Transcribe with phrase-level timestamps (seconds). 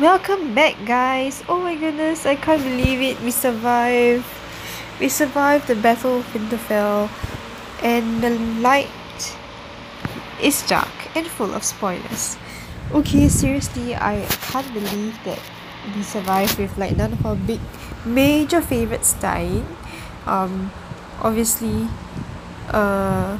[0.00, 1.44] Welcome back, guys!
[1.46, 3.20] Oh my goodness, I can't believe it.
[3.20, 4.24] We survived.
[4.98, 7.10] We survived the Battle of Winterfell,
[7.82, 8.30] and the
[8.64, 8.88] light
[10.40, 12.38] is dark and full of spoilers.
[12.92, 15.38] Okay, seriously, I can't believe that
[15.94, 17.60] we survived with like none of our big
[18.06, 19.68] major favorites dying.
[20.24, 20.72] Um,
[21.20, 21.88] obviously,
[22.72, 23.36] uh,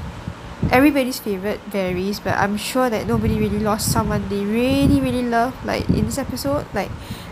[0.68, 5.54] everybody's favorite varies but I'm sure that nobody really lost someone they really really love
[5.64, 6.66] like in this episode.
[6.74, 6.90] Like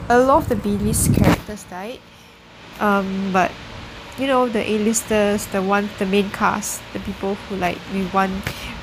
[0.09, 2.01] a lot of the B-list characters died.
[2.81, 3.53] Um but
[4.19, 8.33] you know the A-listers the one the main cast the people who like we want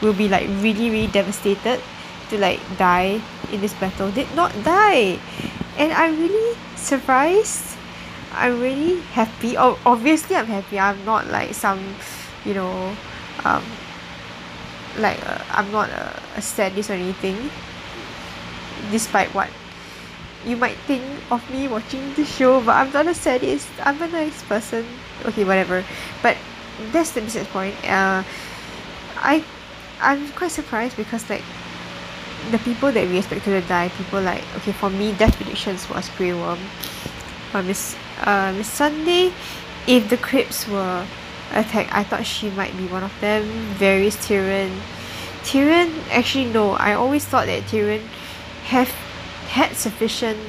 [0.01, 1.81] will be like really really devastated
[2.29, 3.21] to like die
[3.51, 5.19] in this battle did not die.
[5.77, 7.75] And I'm really surprised.
[8.31, 9.57] I'm really happy.
[9.57, 10.79] Obviously I'm happy.
[10.79, 11.79] I'm not like some
[12.43, 12.95] you know
[13.43, 13.63] um
[14.97, 17.49] like uh, I'm not a, a sadist or anything.
[18.91, 19.49] Despite what
[20.45, 23.67] you might think of me watching the show but I'm not a sadist.
[23.83, 24.85] I'm a nice person.
[25.25, 25.83] Okay whatever.
[26.21, 26.37] But
[26.91, 27.75] that's the business point.
[27.83, 28.23] Uh
[29.17, 29.43] I
[30.01, 31.43] I'm quite surprised because like
[32.51, 36.09] the people that we expected to die people like okay for me death predictions was
[36.17, 36.59] Grey Worm
[37.53, 39.33] uh, Miss uh Missandei
[39.87, 41.05] if the crypts were
[41.51, 43.43] attacked I thought she might be one of them.
[43.75, 44.71] Varys Tyrion.
[45.43, 46.71] Tyrion actually no.
[46.71, 48.01] I always thought that Tyrion
[48.65, 48.89] have
[49.49, 50.39] had sufficient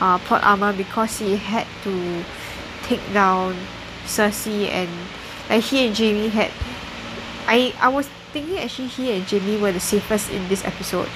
[0.00, 2.24] uh plot armor because he had to
[2.82, 3.56] take down
[4.04, 4.90] Cersei and
[5.48, 6.50] like he and Jaime had
[7.46, 11.08] I I was thinking actually he and Jaime were the safest in this episode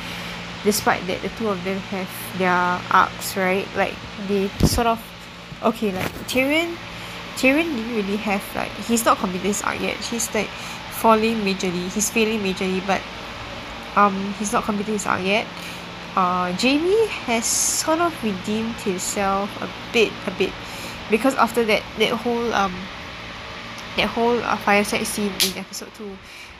[0.64, 2.08] despite that the two of them have
[2.38, 3.66] their arcs right?
[3.76, 3.94] Like
[4.28, 5.00] they sort of
[5.62, 6.76] okay like Tyrion
[7.36, 9.96] Tyrion didn't really have like he's not completed his arc yet.
[9.96, 10.48] He's like
[11.00, 11.88] falling majorly.
[11.90, 13.00] He's failing majorly but
[13.96, 15.46] um he's not completed his arc yet.
[16.16, 20.52] Uh Jaime has sort of redeemed himself a bit a bit
[21.10, 22.74] because after that that whole um
[23.96, 26.16] that whole uh, fireside scene in episode 2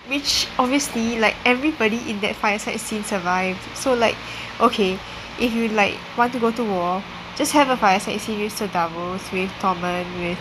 [0.09, 3.61] which obviously like everybody in that fireside scene survived.
[3.75, 4.17] So like
[4.61, 4.99] okay
[5.39, 7.03] if you like want to go to war
[7.41, 10.37] just have a fireside with Ser Davos with Tormund with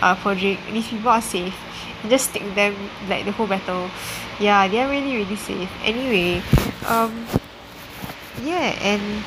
[0.00, 1.58] uh Podrick these people are safe
[2.02, 2.72] and just stick them
[3.08, 3.90] like the whole battle.
[4.38, 5.68] Yeah they are really really safe.
[5.82, 6.40] Anyway
[6.86, 7.26] um
[8.46, 9.26] yeah and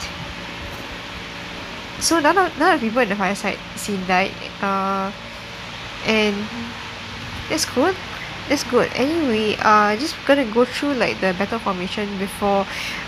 [2.00, 4.32] so none of none of the people in the fireside scene died
[4.64, 5.12] uh
[6.08, 6.40] and
[7.50, 7.98] that's good.
[8.48, 8.88] That's good.
[8.96, 12.66] Anyway uh just gonna go through like the battle formation before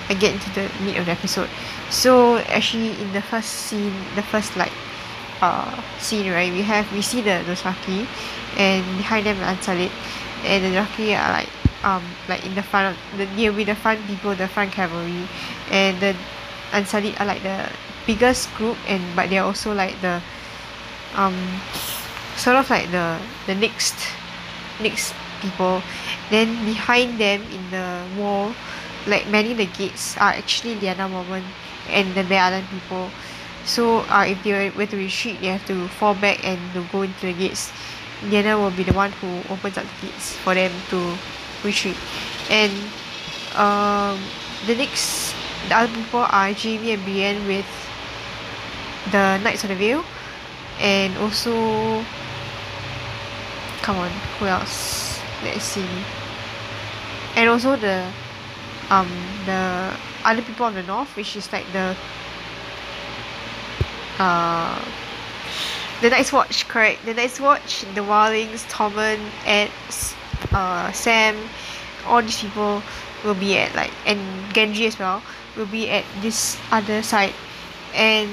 [0.09, 1.47] I get into the meat of the episode
[1.91, 4.71] so actually in the first scene the first like
[5.41, 5.67] uh
[5.99, 8.07] scene right we have we see the Dothraki
[8.57, 9.91] and behind them the Unsullied
[10.45, 11.49] and the Dothraki are like
[11.83, 15.27] um like in the front of the near with the front people the front cavalry
[15.69, 16.15] and the
[16.71, 17.69] Unsullied are like the
[18.07, 20.21] biggest group and but they're also like the
[21.15, 21.35] um
[22.37, 23.95] sort of like the the next
[24.79, 25.81] next people.
[26.29, 28.53] Then behind them in the wall
[29.07, 31.43] like many the gates are actually Lyanna Mormont
[31.91, 33.09] and the Bear Island people.
[33.65, 37.03] So uh if they were to retreat they have to fall back and to go
[37.03, 37.71] into the gates.
[38.21, 41.17] Lyanna will be the one who opens up the gates for them to
[41.63, 41.97] retreat.
[42.49, 42.71] And
[43.55, 44.17] um
[44.65, 45.35] the next
[45.69, 47.67] the other people are Jaime and Brienne with
[49.11, 50.03] the Knights of the Vale
[50.79, 52.03] and also
[53.81, 55.19] come on who else?
[55.43, 55.85] Let's see.
[57.35, 58.05] And also the
[58.89, 59.09] um
[59.45, 59.93] the
[60.23, 61.95] other people on the north which is like the
[64.19, 64.83] uh
[66.01, 67.05] the Night's Watch correct?
[67.05, 69.71] The Night's Watch the Wildlings Tormund Edd
[70.51, 71.37] uh Sam
[72.07, 72.81] all these people
[73.23, 74.19] will be at like and
[74.53, 75.21] Gendry as well
[75.55, 77.33] will be at this other side.
[77.93, 78.29] And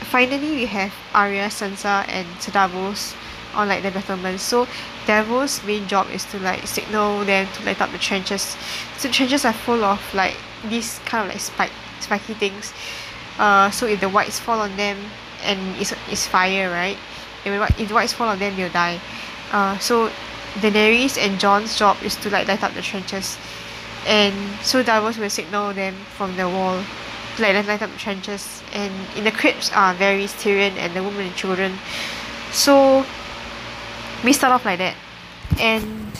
[0.00, 3.14] finally we have Arya Sansa and Davos
[3.54, 4.42] on like the battlements.
[4.42, 4.66] So
[5.06, 8.56] Davos main job is to like signal them to light up the trenches.
[8.96, 10.36] So trenches are full of like
[10.70, 12.72] this kind of like spike spiky things.
[13.38, 14.98] Uh so if the whites fall on them
[15.42, 16.98] and it's it's fire right?
[17.44, 19.00] If if the whites fall on them they'll die.
[19.52, 20.10] Uh so
[20.60, 23.36] Daenerys and Jon's job is to like light up the trenches.
[24.06, 26.82] And so Davos will signal them from the wall
[27.36, 28.62] to like light up the trenches.
[28.72, 31.74] And in the crypts are Varys Tyrion and the women and children.
[32.52, 33.04] So
[34.22, 34.94] we start off like that.
[35.58, 36.12] And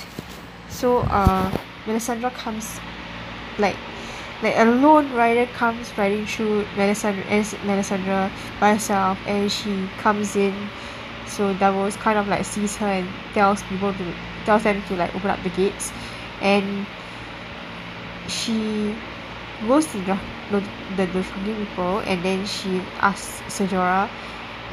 [0.68, 1.50] so uh
[1.86, 2.80] Melisandre comes
[3.58, 3.76] like
[4.44, 8.30] like a lone rider comes riding through Melisandre
[8.60, 10.54] by herself and she comes in.
[11.26, 14.14] So Davos kind of like sees her and tells people to
[14.44, 15.92] tells them to like open up the gates.
[16.42, 16.86] And
[18.28, 18.94] she
[19.66, 20.18] goes to the
[20.52, 20.60] the
[20.96, 24.10] the Dothraki people and then she asks Ser Jorah.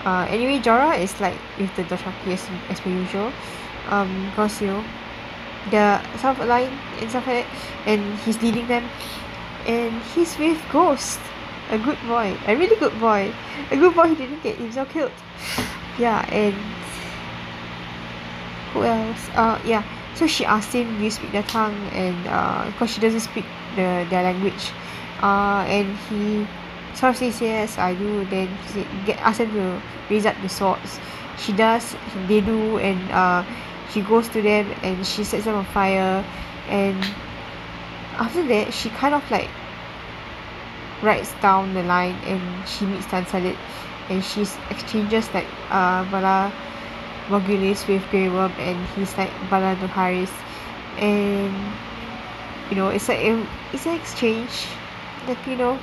[0.04, 3.32] Uh anyway Jorah is like with the Dothraki as, as per usual.
[3.88, 4.84] Um because you know
[5.70, 8.84] the South Line and stuff like that and he's leading them
[9.68, 11.20] and he's with Ghost
[11.70, 13.34] a good boy a really good boy.
[13.72, 15.12] A good boy who didn't get himself killed.
[15.98, 16.56] Yeah and
[18.74, 19.30] who else?
[19.36, 19.84] Uh yeah.
[20.16, 21.76] So she asked him do you speak their tongue?
[21.94, 24.72] And uh because she doesn't speak the their language.
[25.22, 26.48] Uh and he
[26.94, 28.26] sort of says yes I do.
[28.26, 31.00] Then she get ask them to raise up the swords.
[31.38, 31.96] She does
[32.28, 33.44] they do and uh
[33.94, 36.24] she goes to them and she sets them on fire.
[36.68, 37.00] And
[38.22, 39.50] after that she kind of like
[41.02, 43.58] writes down the line and she meets tan Unsullied
[44.10, 46.54] and she's exchanges like uh Valar
[47.30, 50.34] Morghulis with Grey Worm and he's like Valar Dohaeris
[51.00, 51.56] and
[52.70, 53.34] you know it's like a,
[53.74, 54.68] it's an exchange
[55.28, 55.80] like you know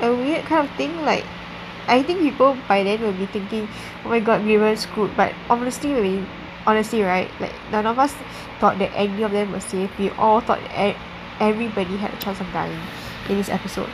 [0.00, 1.24] a weird kind of thing like
[1.88, 3.66] I think people by then will be thinking
[4.04, 6.24] oh my god we were screwed but honestly we
[6.66, 8.14] honestly right like none of us
[8.60, 9.90] thought that any of them were safe.
[9.98, 10.62] We all thought
[11.40, 12.78] everybody had a chance of dying
[13.28, 13.88] in this episode.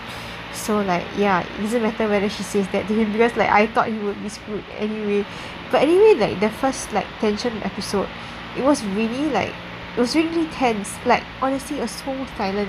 [0.52, 3.66] So like yeah it doesn't matter whether she says that to him because like I
[3.69, 5.25] thought he would be screwed anyway.
[5.70, 8.08] But anyway like the first like tension episode
[8.56, 9.52] it was really like
[9.96, 10.94] it was really tense.
[11.06, 12.69] Like honestly it was so silent.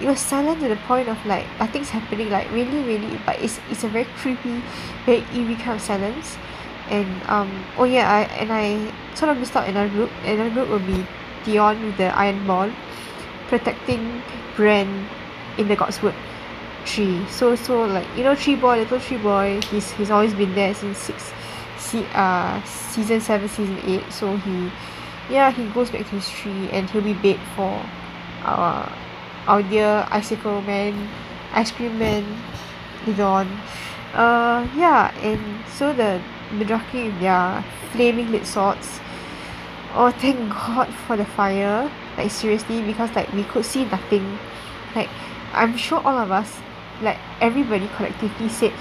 [0.00, 3.60] It was silent to the point of like nothing's happening like really really but it's
[3.70, 4.62] it's a very creepy
[5.04, 6.36] very eerie kind of silence.
[6.88, 10.68] And um oh yeah I and I sort of missed out another group another group
[10.68, 11.06] will be
[11.44, 12.74] Theon with the Ironborn
[13.52, 14.22] protecting
[14.56, 14.88] Bran
[15.58, 16.14] in the Godswood
[16.86, 20.54] tree so so like you know tree boy little tree boy he's he's always been
[20.54, 21.32] there since six
[21.76, 24.04] se~ uh season seven season eight.
[24.10, 24.72] So he
[25.28, 27.76] yeah he goes back to his tree and he'll be bait for
[28.44, 28.88] our
[29.46, 31.08] our dear icicle man
[31.52, 32.24] ice cream man
[33.04, 33.46] Lidon
[34.14, 36.20] uh yeah and so the
[36.56, 39.00] Dothraki with their flaming lit swords.
[39.94, 41.90] Oh thank god for the fire
[42.22, 44.38] like seriously because like we could see nothing.
[44.94, 45.08] Like
[45.52, 46.60] I'm sure all of us
[47.02, 48.72] like everybody collectively said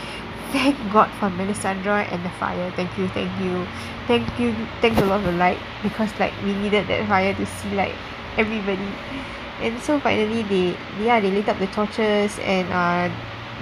[0.51, 2.71] thank god for Melisandre and the fire.
[2.71, 3.65] Thank you thank you.
[4.07, 7.75] Thank you thank the lord the light because like we needed that fire to see
[7.75, 7.95] like
[8.37, 8.89] everybody.
[9.59, 13.09] And so finally they yeah they lit up the torches and uh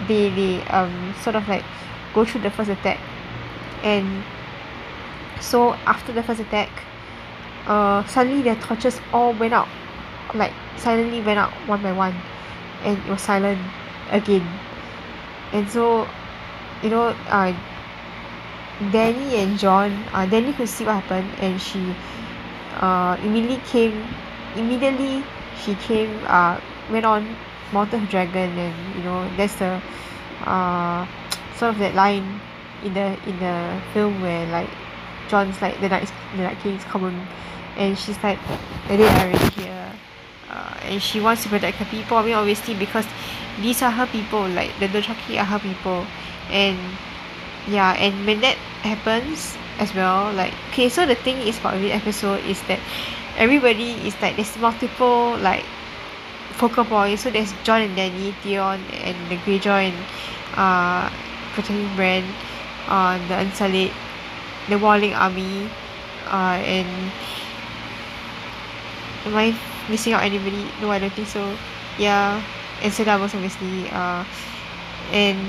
[0.08, 1.64] they they um sort of like
[2.14, 3.00] go through the first attack.
[3.84, 4.24] And
[5.40, 6.70] so after the first attack
[7.70, 9.68] uh suddenly their torches all went out
[10.34, 12.16] like silently went out one by one
[12.84, 13.60] and it was silent
[14.12, 14.46] again.
[15.54, 16.08] And so
[16.82, 17.54] you know uh
[18.92, 21.94] Dany and Jon uh Dany could see what happened and she
[22.80, 24.08] uh immediately came
[24.56, 25.24] immediately
[25.62, 27.36] she came uh went on
[27.72, 29.82] mounted her dragon and you know that's the
[30.46, 31.06] uh
[31.56, 32.40] sort of that line
[32.84, 34.70] in the in the film where like
[35.28, 37.28] Jon's like the night the night king is coming
[37.80, 38.38] and she's like
[38.88, 39.92] the dead are already here
[40.52, 42.18] uh and she wants to protect her people.
[42.18, 43.08] I mean obviously because
[43.62, 46.06] these are her people like the Dothraki are her people.
[46.52, 46.78] And
[47.68, 51.94] yeah and when that happens as well like okay so the thing is about this
[51.94, 52.80] episode is that
[53.38, 55.64] everybody is like there's multiple like
[56.60, 57.24] focal points.
[57.24, 59.98] So there's Jon and Dany Theon and the Greyjoy and
[60.56, 61.10] uh
[61.54, 62.24] protecting Bran
[62.88, 63.94] uh the Unsullied
[64.68, 65.70] the Wildling army
[66.28, 67.12] uh and
[69.26, 69.56] am I
[69.90, 70.66] missing out anybody?
[70.82, 71.56] No I don't think so.
[71.98, 72.42] Yeah
[72.82, 74.24] and Ser Davos obviously uh
[75.12, 75.40] and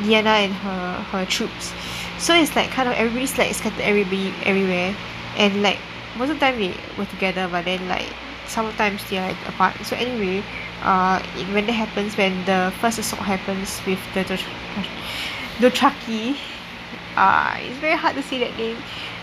[0.00, 1.72] Lyanna and her her troops.
[2.18, 4.94] So it's like kind of everybody's like scattered everybody everywhere.
[5.36, 5.78] And like
[6.16, 8.06] most of the time they were together but then like
[8.46, 9.74] sometimes they are like apart.
[9.84, 10.42] So anyway
[10.82, 14.24] uh it, when that happens when the first assault happens with the
[15.58, 16.36] Dothraki
[17.16, 18.76] uh it's very hard to say that name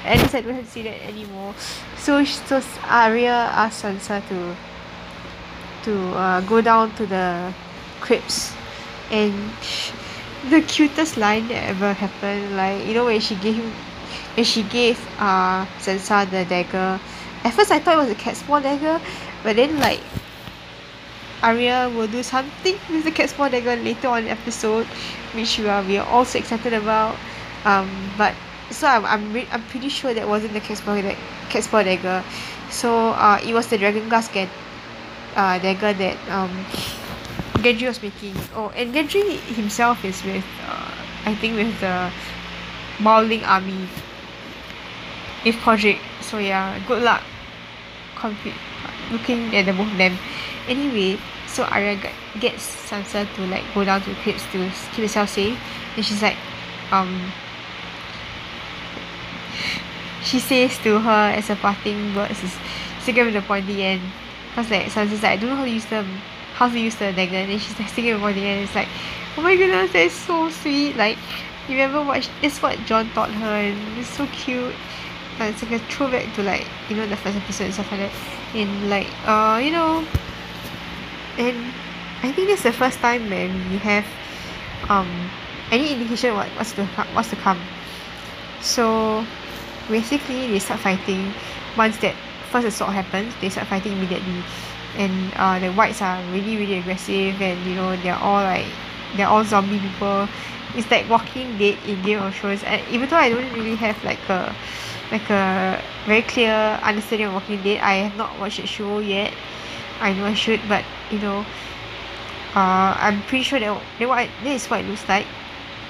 [0.03, 1.53] at least I don't have to say that anymore.
[1.97, 4.55] So so Arya asked Sansa to
[5.83, 7.53] to uh, go down to the
[7.99, 8.53] crypts.
[9.11, 9.33] And
[10.49, 13.61] the cutest line that ever happened like you know when she gave
[14.35, 16.99] when she gave uh Sansa the dagger.
[17.43, 19.01] At first I thought it was a catspaw dagger
[19.43, 19.99] but then like
[21.43, 24.85] Arya will do something with the catspaw dagger later on the episode
[25.33, 27.15] which we are we are all so excited about
[27.65, 28.33] um but
[28.71, 31.17] so I'm I'm re- I'm pretty sure that wasn't the catspaw da-
[31.49, 32.23] catspaw dagger.
[32.69, 34.49] So uh it was the dragon glass ga-
[35.35, 36.65] uh dagger that um
[37.61, 38.35] Gendry was making.
[38.55, 40.91] Oh and Gendry himself is with uh
[41.25, 42.11] I think with the
[42.99, 43.87] Wildling army.
[45.45, 47.23] With Podrick so yeah good luck
[48.15, 48.53] complete
[49.11, 50.17] looking at the both of them.
[50.67, 55.03] Anyway so Arya get, gets Sansa to like go down to the crypts to keep
[55.03, 55.57] herself safe.
[55.97, 56.37] And she's like
[56.91, 57.31] um
[60.23, 62.55] she says to her as a parting words is
[63.01, 64.01] sticking with the pointy end.
[64.55, 66.05] Cause like Sansa's like I don't know how to use them
[66.53, 67.37] how to use the dagger.
[67.37, 68.63] And then she's like sticking with the pointy end.
[68.63, 68.87] It's like
[69.37, 70.95] oh my goodness that is so sweet.
[70.95, 71.17] Like
[71.67, 74.75] you ever watched this what Jon taught her and it's so cute.
[75.39, 78.01] Uh, it's like a throwback to like you know the first episode and stuff like
[78.01, 78.13] that.
[78.53, 80.05] And like uh you know
[81.37, 81.73] and
[82.21, 84.05] I think this is the first time when we have
[84.89, 85.09] um
[85.71, 87.59] any indication what what's to what's to come.
[88.61, 89.25] So
[89.91, 91.33] basically they start fighting.
[91.77, 92.15] Once that
[92.49, 94.43] first assault happens they start fighting immediately.
[94.97, 98.65] And uh the whites are really really aggressive and you know they're all like
[99.15, 100.27] they're all zombie people.
[100.75, 104.01] It's like walking dead in game of thrones and even though I don't really have
[104.03, 104.55] like a
[105.11, 109.33] like a very clear understanding of walking dead I have not watched the show yet.
[109.99, 111.45] I know I should but you know
[112.55, 115.27] uh I'm pretty sure that that what is what it looks like.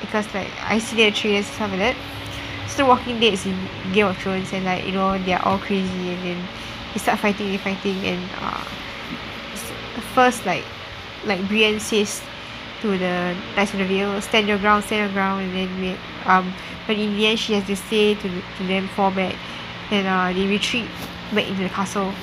[0.01, 1.95] Because like I see the trailers and stuff like that
[2.71, 3.55] so walking dead is in
[3.93, 6.47] game of thrones and like you know they're all crazy and then
[6.93, 8.63] they start fighting and fighting and uh
[10.13, 10.63] first like
[11.25, 12.21] like Brienne says
[12.81, 16.53] to the Knights of the Vale stand your ground stand your ground and then um
[16.87, 19.35] but in the end she has to say to, to them fall back
[19.91, 20.87] and uh they retreat
[21.33, 22.13] back into the castle.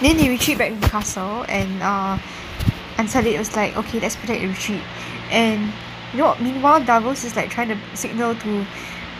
[0.00, 2.18] Then they retreat back into the castle and uh
[2.98, 4.82] it was like okay let's protect the retreat
[5.30, 5.72] and
[6.12, 8.66] you know meanwhile Davos is like trying to signal to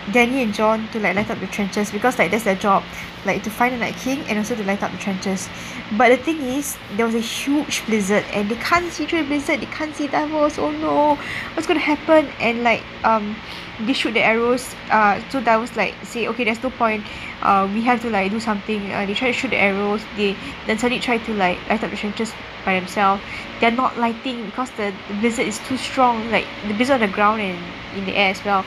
[0.07, 2.83] Dany and Jon to like light up the trenches because like that's their job
[3.25, 5.49] like to find the Night King and also to light up the trenches.
[5.97, 9.29] But the thing is there was a huge blizzard and they can't see through the
[9.29, 11.15] blizzard they can't see Davos oh no
[11.55, 12.27] what's gonna happen?
[12.41, 13.37] And like um
[13.81, 17.05] they shoot the arrows uh so Davos like say okay there's no point
[17.43, 18.93] uh we have to like do something.
[18.93, 21.91] Uh, they try to shoot the arrows they then suddenly try to like light up
[21.91, 22.33] the trenches
[22.65, 23.23] by themselves.
[23.61, 27.15] They're not lighting because the, the blizzard is too strong like the blizzard on the
[27.15, 27.59] ground and
[27.97, 28.65] in the air as well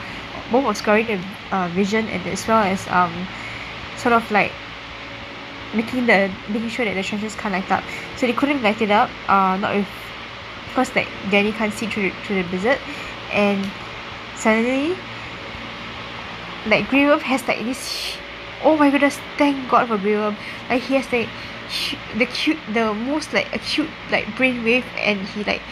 [0.50, 3.12] both obscuring the uh, vision and as well as um
[3.96, 4.52] sort of like
[5.74, 7.84] making the making sure that the trenches can't light up.
[8.16, 9.88] So they couldn't light it up uh not with
[10.68, 12.78] because like Dany can't see through the, through the blizzard.
[13.32, 13.70] And
[14.36, 14.96] suddenly
[16.66, 18.16] like Grey Worm has like this
[18.64, 20.36] oh my goodness thank god for Grey Worm.
[20.68, 21.28] Like he has like
[22.16, 25.62] the cute the most like acute like brainwave and he like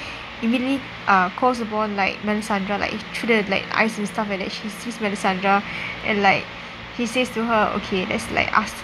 [0.44, 4.52] immediately uh calls upon like Melisandre like through the like eyes and stuff like that
[4.52, 5.62] she sees Melisandre
[6.04, 6.44] and like
[6.96, 8.74] he says to her okay let's like ask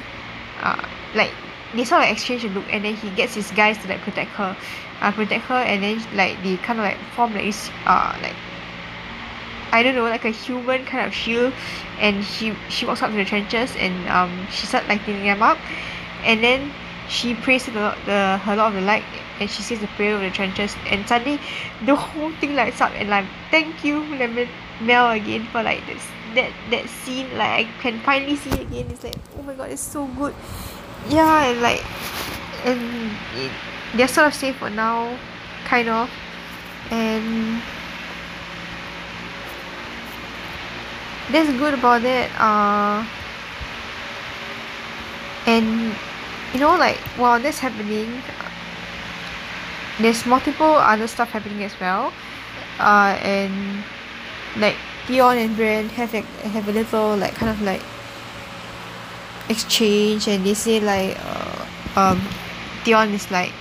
[0.63, 0.83] uh
[1.15, 1.31] like
[1.75, 4.31] they sort of exchange a look and then he gets his guys to like protect
[4.33, 4.57] her
[5.01, 8.35] uh protect her and then like they kind of like form like this uh like
[9.73, 11.53] I don't know like a human kind of shield
[12.01, 15.59] and she she walks up to the trenches and um she starts lighting them up
[16.25, 16.73] and then
[17.09, 19.05] she prays to the, the her Lord of the Light
[19.41, 21.41] and she says the prayer of the trenches and suddenly
[21.87, 24.49] the whole thing lights up and like thank you Lemon
[24.83, 28.87] Mel again for like this that that scene like I can finally see again.
[28.91, 30.35] It's like oh my god it's so good.
[31.09, 31.83] Yeah and like
[32.65, 33.51] and it,
[33.97, 35.19] they're sort of safe for now
[35.65, 36.11] kind of
[36.91, 37.63] and
[41.33, 43.07] that's good about it uh
[45.47, 45.95] and
[46.53, 48.23] you know like while that's happening
[50.03, 52.13] there's multiple other stuff happening as well
[52.79, 53.85] uh and
[54.57, 54.77] like
[55.07, 57.83] Theon and Bran have like have a little like kind of like
[59.49, 61.67] exchange and they say like uh,
[61.97, 62.21] um
[62.85, 63.53] Theon is like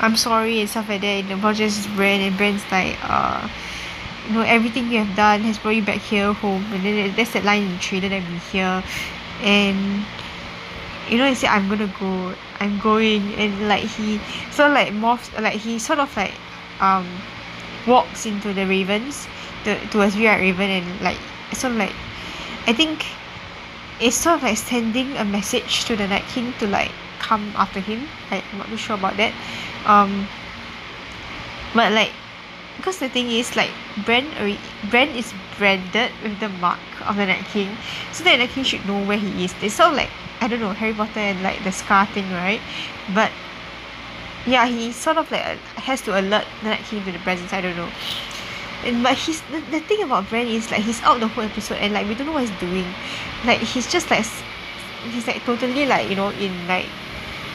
[0.00, 3.48] I'm sorry and stuff like that and apologizes to Bran and Bran's like uh
[4.26, 7.32] you know everything you have done has brought you back here home and then that's
[7.34, 8.82] that line in the trailer that we hear
[9.42, 10.04] and
[11.08, 14.20] you know he say I'm gonna go I'm going and like he
[14.50, 16.34] so like morphs like he sort of like
[16.80, 17.06] um
[17.86, 19.26] walks into the ravens
[19.64, 21.18] to towards Red Raven and like
[21.52, 21.92] of like
[22.66, 23.04] I think
[24.00, 27.80] it's sort of like sending a message to the Night King to like come after
[27.80, 28.08] him.
[28.30, 29.32] I, I'm not too sure about that.
[29.86, 30.26] Um
[31.74, 32.12] but like
[32.76, 33.70] because the thing is like
[34.04, 34.26] Bran
[34.90, 37.76] Bran is branded with the mark of the Night King
[38.12, 39.54] so the Night King should know where he is.
[39.62, 40.10] It's sort of like
[40.44, 42.60] I don't know Harry Potter and like the scar thing right?
[43.14, 43.32] But
[44.46, 47.74] yeah he sort of like has to alert Night King to the presence I don't
[47.76, 47.88] know.
[48.84, 51.78] And but he's the, the thing about Bran is like he's out the whole episode
[51.78, 52.84] and like we don't know what he's doing.
[53.46, 54.26] Like he's just like
[55.08, 56.92] he's like totally like you know in like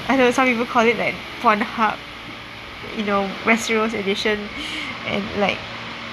[0.07, 1.95] I know some people call it like Pornhub
[2.97, 4.49] you know Westeros edition.
[5.05, 5.59] And like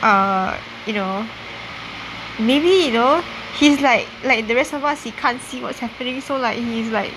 [0.03, 1.27] uh you know
[2.39, 3.25] maybe you know
[3.57, 6.21] he's like like the rest of us he can't see what's happening.
[6.21, 7.13] So like he's like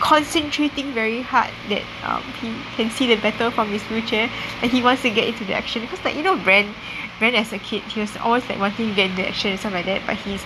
[0.00, 4.28] concentrating very hard that um he can see the battle from his wheelchair
[4.62, 5.82] and he wants to get into the action.
[5.82, 6.74] Because like you know Bran
[7.18, 9.72] Bran as a kid he was always like wanting to get into action and stuff
[9.72, 10.42] like that but he's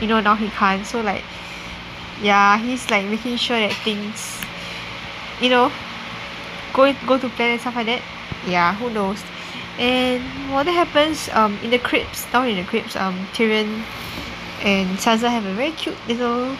[0.00, 0.84] you know now he can't.
[0.86, 1.22] So like
[2.20, 4.40] yeah he's like making sure that things
[5.40, 5.70] you know
[6.72, 8.02] go go to plan and stuff like that.
[8.46, 9.22] Yeah who knows?
[9.78, 13.84] And what happens um in the crypts down in the crypts um Tyrion
[14.62, 16.56] and Sansa have a very cute little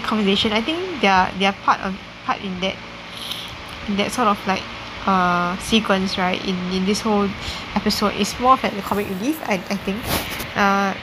[0.00, 0.52] conversation.
[0.52, 1.94] I think they're they're part of
[2.24, 2.76] part in that
[3.88, 4.62] in that sort of like
[5.06, 7.28] uh sequence right in in this whole
[7.74, 8.14] episode.
[8.16, 9.98] Is more of like the comic relief I, I think.
[10.56, 10.94] Uh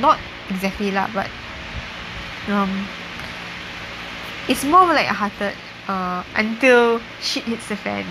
[0.00, 0.18] not
[0.50, 1.30] exactly lah but
[2.48, 2.86] um
[4.48, 5.54] it's more like a hearted
[5.88, 8.04] uh until shit hits the fan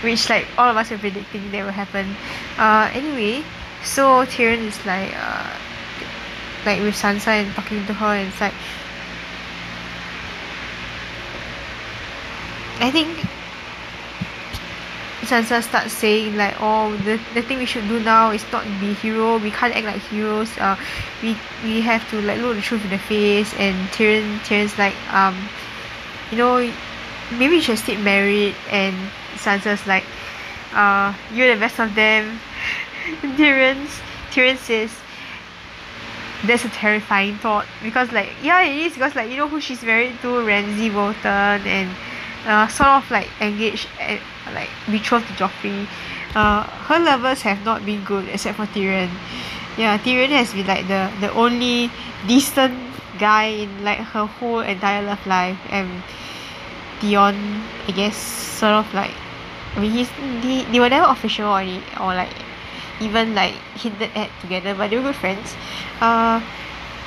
[0.00, 2.16] which like all of us were predicting that will happen.
[2.58, 3.44] Uh anyway
[3.84, 5.52] so Tyrion is like uh
[6.68, 8.52] like with Sansa and talking to her and it's like
[12.80, 13.08] I think
[15.24, 18.92] Sansa starts saying like oh the, the thing we should do now is not be
[18.92, 19.38] hero.
[19.38, 20.52] We can't act like heroes.
[20.58, 20.76] Uh
[21.22, 23.52] we we have to like look the truth in the face.
[23.56, 25.48] And Tyrion Tyrion's like um
[26.30, 26.60] you know
[27.32, 28.94] maybe you should stay married and
[29.36, 30.04] Sansa's like
[30.74, 32.38] uh you're the best of them.
[33.40, 34.92] Tyrion's Tyrion says
[36.46, 39.82] that's a terrifying thought because like yeah it is because like you know who she's
[39.82, 41.90] married to Ramsay Bolton and
[42.46, 44.20] uh, sort of like engaged and
[44.54, 45.86] like betrothed to Joffrey.
[46.34, 49.10] Uh, her lovers have not been good except for Tyrion.
[49.76, 51.90] Yeah Tyrion has been like the the only
[52.26, 52.74] decent
[53.18, 55.90] guy in like her whole entire love life and
[57.00, 57.34] Theon
[57.88, 59.14] I guess sort of like
[59.74, 60.10] I mean he's
[60.42, 61.62] they, they were never official or,
[62.00, 62.30] or like
[63.00, 65.54] even like hinted at together but they were good friends.
[66.00, 66.40] Uh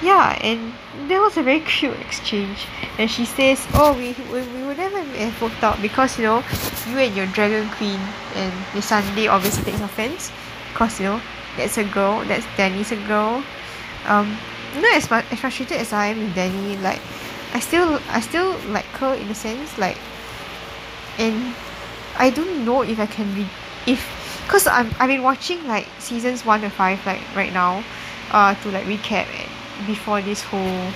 [0.01, 0.73] yeah and
[1.09, 2.67] that was a very cute exchange.
[2.97, 6.43] And she says oh we, we, we would never have worked out because you know
[6.87, 7.99] you and your dragon queen
[8.35, 10.31] and your Sunday obviously takes offense.
[10.71, 11.21] Because you know
[11.57, 13.43] that's a girl that's Dany's a girl.
[14.07, 14.37] Um
[14.79, 17.01] know as, as frustrated as I am with Dany like
[17.53, 19.97] I still I still like her in a sense like
[21.17, 21.53] and
[22.17, 23.47] I don't know if I can be
[23.85, 23.99] if
[24.51, 27.83] cause I'm I've been watching like seasons one to five like right now
[28.31, 29.25] uh to like recap
[29.87, 30.91] before this whole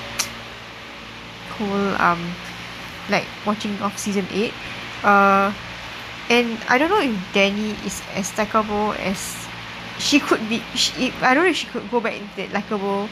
[1.56, 2.20] whole um
[3.10, 4.54] like watching of season eight.
[5.04, 5.54] Uh
[6.30, 9.48] and I don't know if Dany is as likable as
[10.00, 13.08] she could be she, I don't know if she could go back into that likable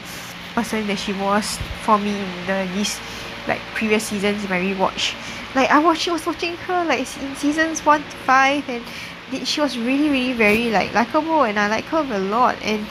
[0.54, 3.00] person that she was for me in the this
[3.48, 5.14] like previous seasons in my rewatch
[5.54, 8.84] like I watch I was watching her like in seasons one to five and
[9.42, 12.56] she was really really very like likable and I like her a lot.
[12.62, 12.86] And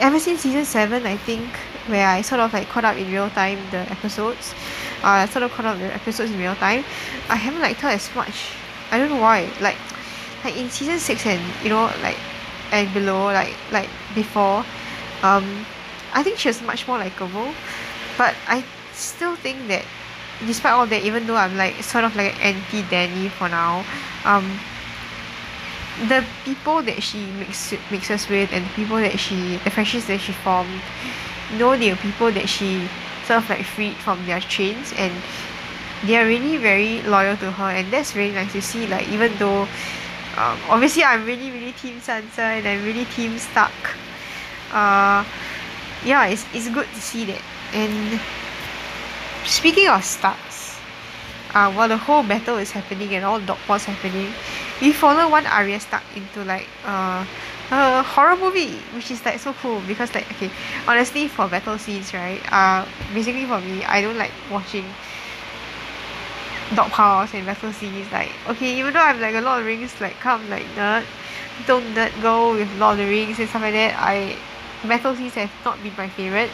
[0.00, 1.44] ever since season seven I think
[1.86, 4.54] where I sort of like caught up in real time the episodes
[5.02, 6.84] uh sort of caught up the episodes in real time
[7.28, 8.52] I haven't liked her as much.
[8.90, 9.50] I don't know why.
[9.60, 9.76] Like
[10.44, 12.18] like in season six and you know like
[12.72, 14.64] and below like like before
[15.22, 15.66] um
[16.14, 17.52] I think she was much more likable.
[18.16, 19.84] But I still think that
[20.46, 23.84] despite all that even though I'm like sort of like an anti Dany for now
[24.24, 24.58] um
[26.06, 30.20] the people that she mix mixes with and the people that she the friendships that
[30.20, 30.80] she formed
[31.58, 32.88] know they are people that she
[33.24, 35.12] sort of like freed from their chains and
[36.06, 39.34] they are really very loyal to her and that's really nice to see like even
[39.38, 39.62] though
[40.36, 43.72] um, obviously I'm really really team Sansa and I'm really team Stark
[44.70, 45.24] uh
[46.04, 47.42] yeah it's, it's good to see that.
[47.72, 48.20] And
[49.44, 50.78] speaking of Starks
[51.54, 54.32] uh, while the whole battle is happening and all dog paws happening
[54.80, 57.26] we follow one Arya Stark into like a
[58.02, 60.50] horror movie which is like so cool because like okay
[60.86, 64.84] honestly for battle scenes right uh basically for me I don't like watching
[66.74, 69.70] dog paws and battle scenes like okay even though I'm like a Lord of the
[69.70, 71.04] Rings like come like nerd
[71.66, 74.36] don't nerd go with Lord of the Rings and stuff like that I
[74.86, 76.50] battle scenes have not been my favorite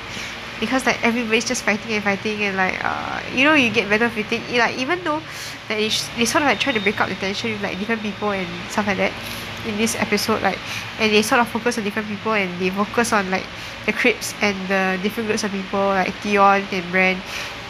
[0.61, 4.09] because like everybody's just fighting and fighting and like uh you know you get better
[4.09, 5.21] fitting like even though
[5.69, 8.03] that they, they sort of like try to break up the tension with like different
[8.03, 9.13] people and stuff like that
[9.67, 10.59] in this episode like
[11.01, 13.45] and they sort of focus on different people and they focus on like
[13.87, 17.21] the crypts and the different groups of people like Theon and Bran.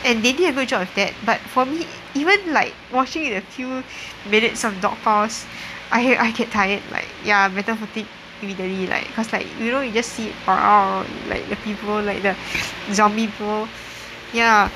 [0.05, 1.15] And they did a good job of that.
[1.25, 3.83] But for me even like watching it a few
[4.29, 5.47] minutes of dog paws
[5.91, 6.83] I I get tired.
[6.91, 8.07] Like yeah mental fatigue
[8.43, 10.33] immediately like cause like you know you just see
[11.29, 12.37] like the people like the
[12.93, 13.69] zombie people.
[14.33, 14.71] Yeah.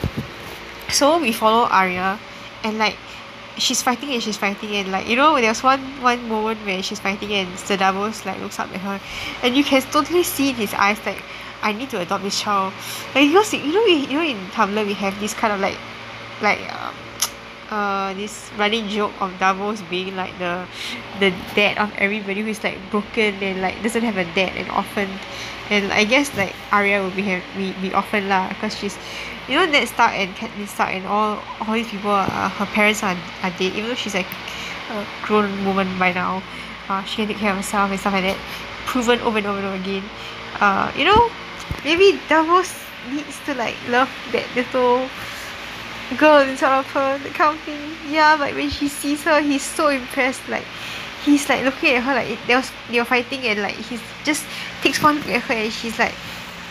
[0.90, 2.18] So we follow Arya
[2.64, 2.96] and like
[3.58, 6.82] she's fighting and she's fighting and like you know there was one one moment where
[6.82, 9.00] she's fighting and Davos like looks up at her
[9.42, 11.22] and you can totally see in his eyes like
[11.60, 12.72] I need to adopt this child.
[13.14, 15.76] Like because you know you know in Tumblr we have this kind of like
[16.40, 16.94] like um
[17.70, 20.64] uh this running joke of Davos being like the
[21.20, 25.08] the dad of everybody who's like broken and like doesn't have a dad and orphan
[25.70, 28.96] and I guess like Arya will be have be, be orphan lah cause she's
[29.48, 33.02] you know Ned Stark and Catelyn Stark and all all these people uh, her parents
[33.02, 34.28] are, are dead even though she's like
[34.90, 36.42] a grown woman by now.
[36.88, 38.38] Uh, she can take care of herself and stuff like that
[38.86, 40.04] proven over and over and over again.
[40.60, 41.30] Uh you know
[41.84, 42.72] maybe Davos
[43.12, 45.08] needs to like love that little
[46.16, 47.80] girl in front of her that kind of thing.
[48.08, 50.64] Yeah but when he sees her he's so impressed like
[51.24, 54.44] he's like looking at her like they was they were fighting and like he's just
[54.82, 56.14] takes one look at her and she's like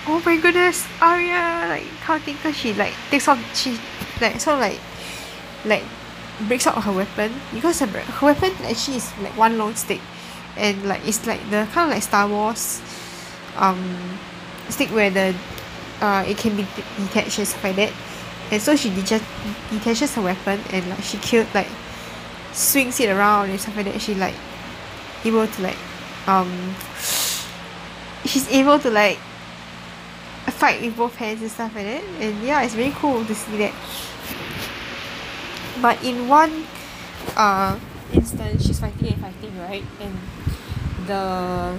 [0.07, 3.77] oh my goodness Arya like kind of thing cause she like takes off she
[4.21, 4.79] like sort of like
[5.65, 5.83] like
[6.45, 7.33] breaks out her weapon.
[7.53, 10.01] Because her, her weapon actually is like one long stick
[10.55, 12.81] and like it's like the kind of like Star Wars
[13.57, 14.17] um
[14.69, 15.35] stick where the
[16.01, 16.65] uh it can be
[16.97, 17.93] detached and stuff like that
[18.51, 19.21] and so she deta~
[19.69, 21.67] detaches her weapon and like she killed like
[22.53, 24.01] swings it around and stuff like that.
[24.01, 24.35] She like
[25.25, 25.77] able to like
[26.27, 26.75] um
[28.25, 29.17] she's able to like
[30.51, 32.03] fight with both hands and stuff like that.
[32.19, 33.73] And yeah it's very cool to see that.
[35.81, 36.65] But in one
[37.35, 37.77] uh
[38.13, 39.83] instance she's fighting and fighting right?
[39.99, 40.17] And
[41.07, 41.77] the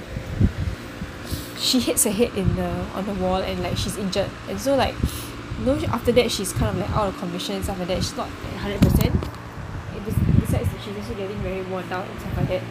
[1.59, 4.31] she hits her head in the on the wall and like she's injured.
[4.49, 4.95] And so like
[5.65, 8.03] know after that she's kind of like out of commission and stuff like that.
[8.03, 9.15] She's not hundred percent.
[10.41, 12.63] Besides she's also getting very worn down and stuff like that.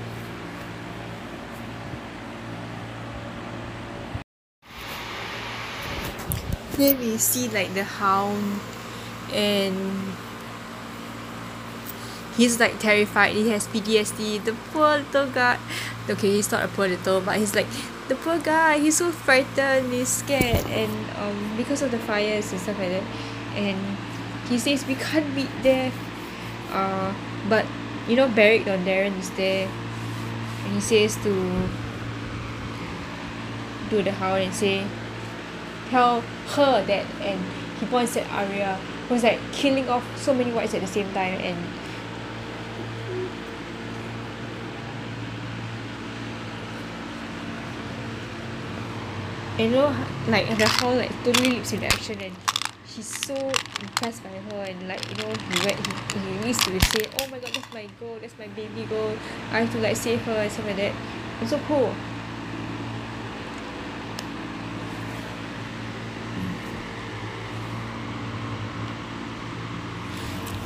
[6.77, 8.59] Then we see like the hound
[9.33, 10.13] and
[12.35, 13.33] he's like terrified.
[13.33, 15.57] He has P_T_S_D the poor little guy
[16.09, 17.67] okay he's not a little but he's like
[18.07, 22.61] the poor guy he's so frightened he's scared and um because of the fires and
[22.61, 23.03] stuff like that.
[23.55, 23.97] And
[24.47, 25.93] he says we can't beat death
[26.71, 27.13] uh
[27.49, 27.65] but
[28.07, 29.67] you know Beric Dondarrion is there.
[30.63, 31.69] And he says to
[33.89, 34.85] to the hound and say
[35.89, 37.39] tell her that and
[37.79, 38.75] he points at Arya
[39.07, 41.57] who's like killing off so many whites at the same time and
[49.57, 49.87] you know
[50.27, 52.35] like the hound like totally leaps into action and
[52.85, 53.35] he's so
[53.81, 55.77] impressed by her and like you know he went
[56.13, 59.17] he, he needs to say oh my god that's my girl that's my baby girl
[59.51, 60.93] I have to like save her and stuff like that.
[61.41, 61.93] It's so cool.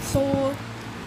[0.02, 0.56] So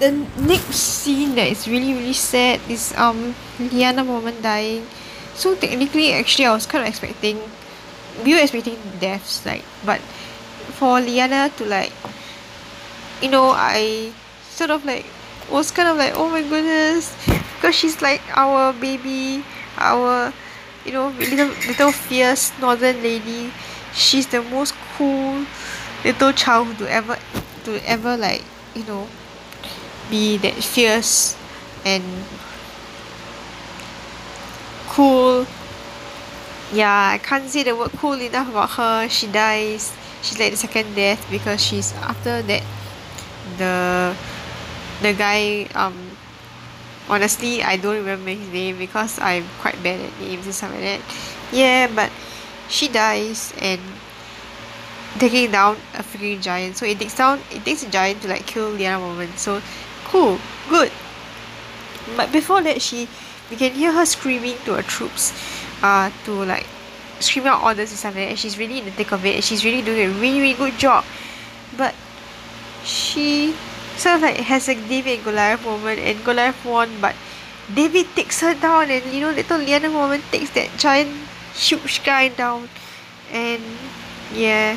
[0.01, 4.87] the next scene that is really really sad is um Lyanna Mormont dying.
[5.35, 7.41] So technically actually I was kind of expecting
[8.23, 10.01] we were expecting deaths like but
[10.79, 11.93] for Lyanna to like
[13.21, 14.13] you know I
[14.51, 15.07] sort of like
[15.51, 17.15] was kind of like oh my goodness
[17.57, 19.45] because she's like our baby
[19.79, 20.33] our
[20.85, 23.51] you know little little fierce northern lady.
[23.95, 25.47] She's the most cool
[26.05, 27.17] little child to ever
[27.65, 29.09] to ever like you know
[30.11, 31.37] be that fierce
[31.85, 32.05] and
[34.89, 35.47] cool
[36.75, 39.09] yeah I can't say the word cool enough about her.
[39.09, 39.95] She dies.
[40.23, 42.63] She's like the second death because she's after that.
[43.59, 44.17] The
[45.03, 45.95] the guy um
[47.09, 50.81] honestly I don't remember his name because I'm quite bad at names and stuff like
[50.81, 51.01] that.
[51.53, 52.11] Yeah but
[52.69, 53.81] she dies and
[55.19, 56.77] taking down a freaking giant.
[56.77, 59.63] So it takes down it takes a giant to like kill Lyanna Mormont so
[60.05, 60.91] cool good.
[62.17, 63.07] But before that she
[63.51, 65.33] we can hear her screaming to her troops
[65.83, 66.67] uh to like
[67.21, 69.35] scream out orders and stuff like that and she's really in the thick of it
[69.37, 71.05] and she's really doing a really really good job.
[71.77, 71.95] But
[72.85, 73.55] she
[73.97, 77.15] sort of like has a David and Goliath moment and Goliath won but
[77.73, 81.11] David takes her down and you know little Lyanna woman takes that giant
[81.55, 82.69] huge guy down.
[83.33, 83.63] And
[84.33, 84.77] yeah.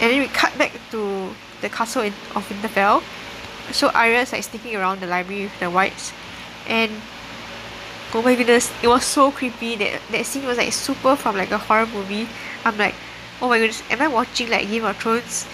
[0.00, 3.02] And then we cut back to the castle in, of Winterfell.
[3.72, 6.12] So Arya's like sneaking around the library with the whites
[6.66, 6.90] and
[8.12, 11.50] oh my goodness it was so creepy that that scene was like super from like
[11.50, 12.28] a horror movie.
[12.64, 12.94] I'm like
[13.40, 15.46] oh my goodness am I watching like Game of Thrones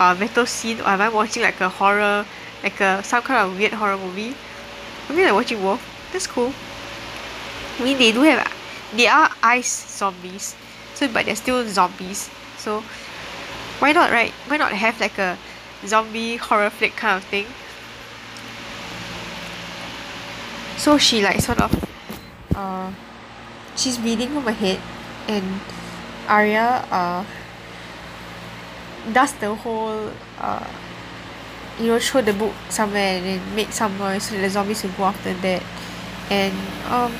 [0.00, 2.26] uh metal scene or am I watching like a horror
[2.62, 4.34] like a some kind of weird horror movie?
[5.08, 5.80] I mean like watching Wolf
[6.12, 6.52] that's cool.
[7.78, 8.52] I mean they do have
[8.96, 10.56] they are ice zombies
[10.94, 12.28] so but they're still zombies.
[12.58, 12.82] So
[13.78, 14.32] why not right?
[14.48, 15.38] Why not have like a
[15.86, 17.46] zombie horror flick kind of thing?
[20.76, 21.72] So she like sort of
[22.54, 22.92] uh
[23.76, 24.80] she's bleeding from her head
[25.28, 25.44] and
[26.28, 27.24] Arya uh
[29.12, 30.66] does the whole uh
[31.78, 34.90] you know throw the book somewhere and then make some noise so the zombies will
[34.92, 35.62] go after that.
[36.30, 36.54] And
[36.92, 37.12] um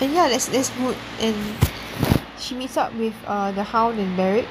[0.00, 0.96] and yeah that's that's good.
[1.20, 1.36] And
[2.38, 4.48] she meets up with uh the hound and Beric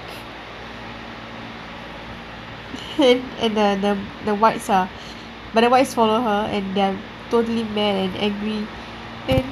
[3.00, 4.90] and and the the the whites are
[5.54, 6.98] but the whites follow her and they're
[7.30, 8.68] totally mad and angry.
[9.28, 9.46] And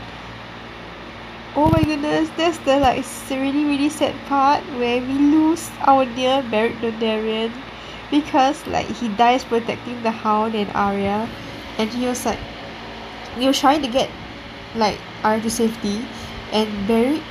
[1.56, 6.44] oh my goodness that's the like really really sad part where we lose our dear
[6.50, 7.52] Beric Dondarrion
[8.10, 11.30] because like he dies protecting the hound and Arya.
[11.78, 12.40] And he was like
[13.38, 14.10] was trying to get
[14.76, 16.06] like Arya to safety.
[16.52, 17.24] And Beric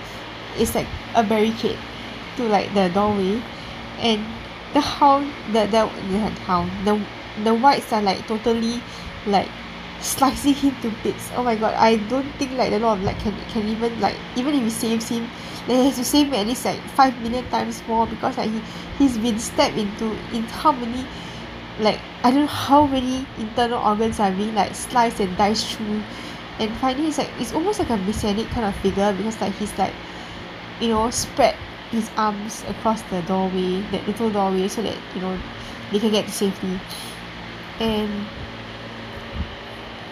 [0.58, 1.78] is like a barricade
[2.36, 3.42] to like the doorway.
[3.98, 4.24] And
[4.72, 7.00] the hound the the the hound the
[7.44, 8.80] the whites are like totally
[9.26, 9.48] like
[10.00, 11.30] slicing him to bits.
[11.36, 14.16] Oh my god I don't think like the Lord of Light can can even like
[14.36, 15.28] even if he saves him
[15.66, 18.50] then he has to save him at least like five million times more because like
[18.50, 18.60] he
[18.98, 21.06] he's been stabbed into in how many
[21.80, 26.02] like I don't know how many internal organs are being like sliced and diced through.
[26.58, 29.76] And finally it's like it's almost like a messianic kind of figure because like he's
[29.78, 29.94] like
[30.80, 31.56] you know spread
[31.90, 35.38] his arms across the doorway that little doorway so that you know
[35.90, 36.78] they can get to safety
[37.80, 38.26] and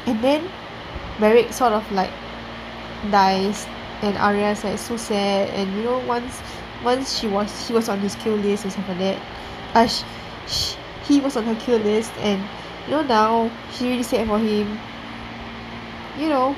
[0.06, 0.50] and then
[1.20, 2.10] Beric sort of like
[3.10, 3.66] dies
[4.02, 6.40] and Arya's like so sad and you know once
[6.84, 9.22] once she was he was on his kill list and stuff like that
[9.74, 10.04] uh sh-
[10.46, 12.42] sh- he was on her kill list and
[12.86, 14.78] you know now she really sad for him.
[16.18, 16.56] You know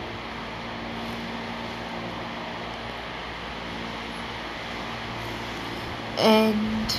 [6.20, 6.94] and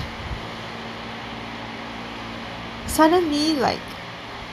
[2.88, 3.79] suddenly like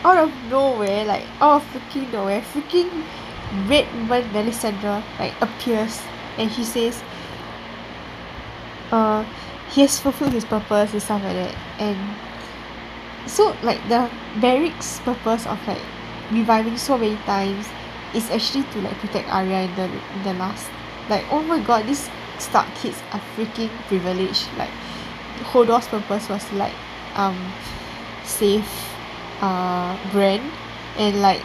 [0.04, 3.04] out of nowhere like out of freaking nowhere freaking
[3.68, 6.00] red woman Melisandre like appears
[6.38, 7.02] and she says
[8.92, 9.24] uh
[9.70, 11.54] he has fulfilled his purpose and stuff like that.
[11.78, 11.98] And
[13.28, 15.82] so like the Beric's purpose of like
[16.30, 17.68] reviving so many times
[18.14, 20.70] is actually to like protect Arya in the in the last
[21.10, 24.48] like oh my god these Stark kids are freaking privileged.
[24.56, 24.70] Like
[25.50, 26.74] Hodor's purpose was like
[27.14, 27.36] um
[28.24, 28.66] save
[29.40, 30.50] uh Bran
[30.96, 31.42] and like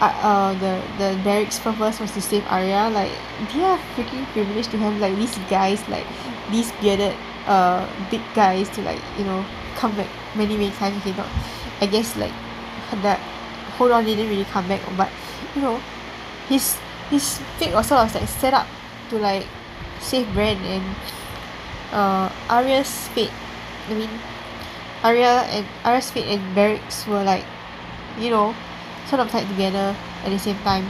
[0.00, 2.90] uh, uh the the Beric's purpose was to save Arya.
[2.90, 3.12] Like
[3.52, 6.06] they are freaking privileged to have like these guys like
[6.50, 9.44] these bearded uh big guys to like you know
[9.76, 10.96] come back many many times.
[11.02, 11.28] Okay not
[11.80, 12.32] I guess like
[13.02, 13.20] that
[13.78, 14.80] Hodor didn't really come back.
[14.96, 15.10] But
[15.54, 15.80] you know
[16.48, 16.76] his
[17.10, 18.66] his fate was sort of like set up
[19.10, 19.46] to like
[20.00, 20.84] save Bran and
[21.92, 23.32] uh Arya's fate
[23.90, 24.10] I mean
[25.02, 27.44] Arya and Arya's fate and Beric's were like
[28.18, 28.54] you know
[29.06, 30.86] sort of tied together at the same time.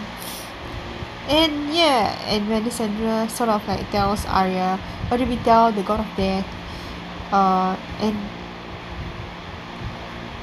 [1.29, 4.79] And yeah and when Melisandre sort of like tells Arya
[5.09, 6.47] what did we tell the god of death?
[7.33, 8.17] Uh and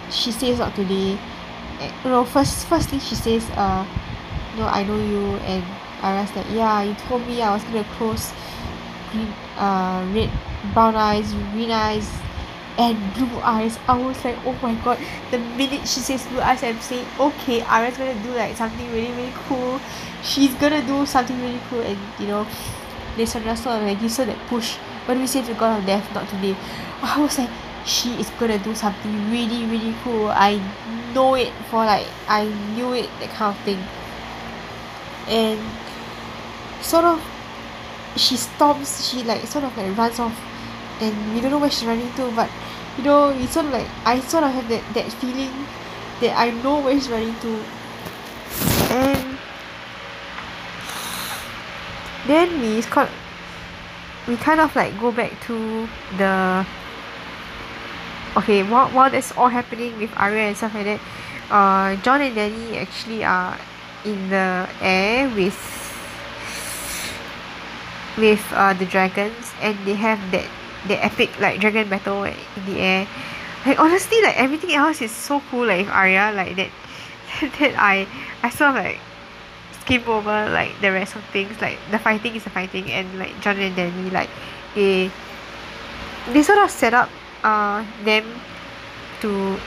[0.10, 1.20] she says not today
[2.04, 3.86] you know first first thing she says uh
[4.58, 5.64] no I know you and
[6.02, 8.32] Arya's like yeah you told me I was gonna close
[9.12, 10.30] green uh red
[10.74, 12.10] brown eyes green eyes
[12.78, 13.80] and blue eyes.
[13.88, 15.00] I was like oh my god.
[15.32, 19.12] The minute she says blue eyes I'm saying okay Arya's gonna do like something really
[19.12, 19.80] really cool.
[20.24, 22.48] She's gonna do something really cool and you know
[23.16, 24.76] Melisandre sort of like gives her that push.
[25.06, 26.06] When we say to god of death?
[26.14, 26.56] Not today.
[27.02, 27.50] I was like
[27.86, 30.28] she is gonna do something really really cool.
[30.30, 30.62] I
[31.14, 33.82] know it for like I knew it that kind of thing.
[35.28, 35.60] And
[36.82, 37.22] sort of
[38.16, 40.38] she storms she like sort of like runs off.
[41.00, 42.50] And we don't know where she's running to but
[42.98, 45.54] you know it's sort of like I sort of have that that feeling
[46.22, 47.64] that I know where she's running to.
[48.90, 49.38] And
[52.26, 53.10] then we kind
[54.28, 55.88] we kind of like go back to
[56.18, 56.66] the
[58.36, 61.00] okay while while that's all happening with Arya and stuff like that
[61.50, 63.58] uh Jon and Dany actually are
[64.04, 65.56] in the air with
[68.18, 70.50] with uh the dragons and they have that
[70.88, 73.08] that epic like dragon battle in the air.
[73.66, 76.72] Like honestly like everything else is so cool like with Arya like that
[77.60, 78.08] that I
[78.44, 79.00] I sort of like
[79.82, 81.60] skip over like the rest of things.
[81.62, 84.30] Like the fighting is the fighting and like Jon and Dany like
[84.76, 85.12] they
[86.34, 87.10] they sort of set up
[87.44, 88.26] uh them
[89.22, 89.58] to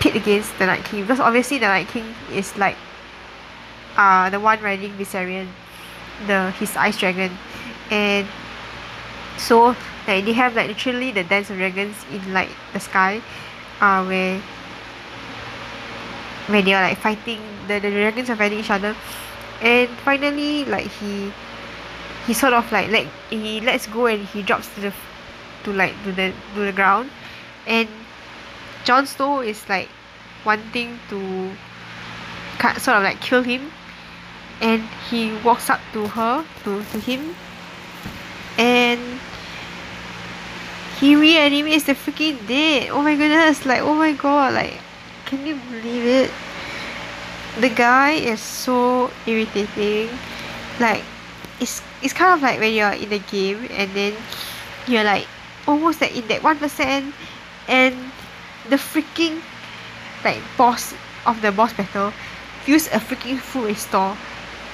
[0.00, 2.76] pit against the Night King because obviously the Night King is like
[3.96, 5.48] uh the one riding Viserion
[6.26, 7.32] the his ice dragon
[7.90, 8.26] and
[9.36, 9.74] so
[10.06, 13.20] like they have like literally the dance of dragons in like the sky
[13.80, 14.40] uh where
[16.50, 18.96] where they are like fighting the, the dragons are fighting each other.
[19.62, 21.32] And finally like he
[22.26, 24.92] he sort of like let he lets go and he drops to the
[25.64, 27.10] to like to the to the ground.
[27.66, 27.88] And
[28.84, 29.88] Jon Snow is like
[30.44, 31.52] wanting to
[32.78, 33.70] sort of like kill him.
[34.60, 37.34] And he walks up to her to, to him
[38.90, 39.20] and
[40.98, 42.90] he reanimates the freaking dead.
[42.90, 44.78] Oh my goodness like oh my god like
[45.26, 46.30] can you believe it?
[47.60, 50.10] The guy is so irritating.
[50.78, 51.04] Like
[51.60, 54.14] it's it's kind of like when you're in the game and then
[54.86, 55.26] you're like
[55.66, 57.14] almost like in that one percent
[57.68, 57.94] and
[58.68, 59.40] the freaking
[60.24, 60.92] like boss
[61.26, 62.12] of the boss battle
[62.66, 64.16] use a freaking full restore.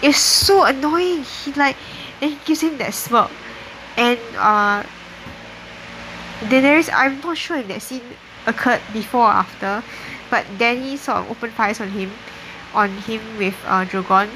[0.02, 1.22] It's so annoying.
[1.22, 1.76] He like
[2.18, 3.30] then he gives him that smirk
[3.96, 4.82] and uh
[6.40, 8.02] Daenerys I'm not sure if that scene
[8.46, 9.82] occurred before or after
[10.30, 12.10] but Dany sort of opened fires on him
[12.74, 14.28] on him with uh Drogon.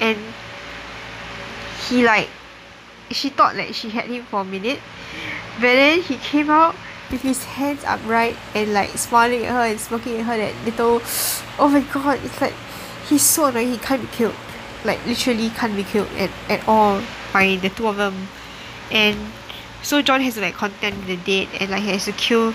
[0.00, 0.18] And
[1.88, 2.28] he like
[3.10, 4.80] she thought that she had him for a minute.
[5.56, 6.74] But then he came out
[7.10, 11.02] with his hands upright and like smiling at her and smirking at her that little
[11.58, 12.54] oh my god it's like
[13.08, 14.36] he's so annoying he can't be killed.
[14.84, 18.28] Like literally can't be killed at, at all by the two of them
[18.90, 19.16] and
[19.82, 22.54] so Jon has to like contend with the dead and like he has to kill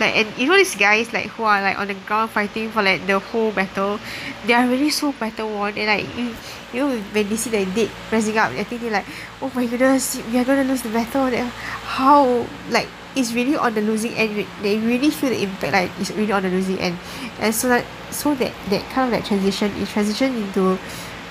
[0.00, 2.82] like and you know these guys like who are like on the ground fighting for
[2.82, 4.00] like the whole battle?
[4.44, 6.34] They are really so battle worn and like you,
[6.72, 9.06] you know when they see the dead rising up I think they're like
[9.40, 11.26] oh my goodness we are gonna lose the battle.
[11.26, 12.46] And how?
[12.70, 16.32] Like it's really on the losing end they really feel the impact like it's really
[16.32, 16.98] on the losing end.
[17.38, 20.76] And so that so that that kind of like transition it transition into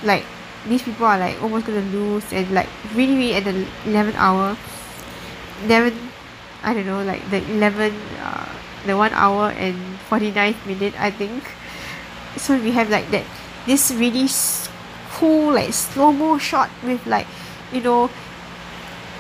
[0.04, 0.24] like
[0.67, 4.58] these people are like almost gonna lose and like really really at the 11th hour.
[5.65, 5.93] 11
[6.63, 8.49] I don't know like the 11 uh,
[8.86, 9.76] the 1 hour and
[10.10, 11.43] 49th minute I think.
[12.38, 13.26] So we have like that
[13.65, 14.28] this really
[15.12, 17.28] cool like slow mo shot with like
[17.71, 18.10] you know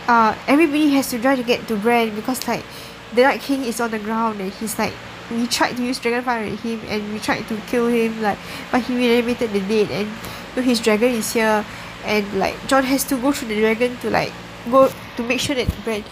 [0.07, 2.65] uh everybody has to try to get to Bran because like
[3.13, 4.93] the Night King is on the ground and he's like
[5.31, 8.37] we tried to use dragon fire at him and we tried to kill him like
[8.71, 10.09] but he reanimated the dead and
[10.55, 11.65] know, his dragon is here
[12.05, 14.31] and like Jon has to go through the dragon to like
[14.69, 16.03] go to make sure that Bran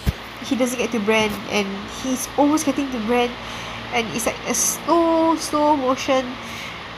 [0.45, 1.67] he doesn't get to Bran and
[2.01, 3.29] he's almost getting to Bran
[3.93, 6.25] and it's like a slow slow motion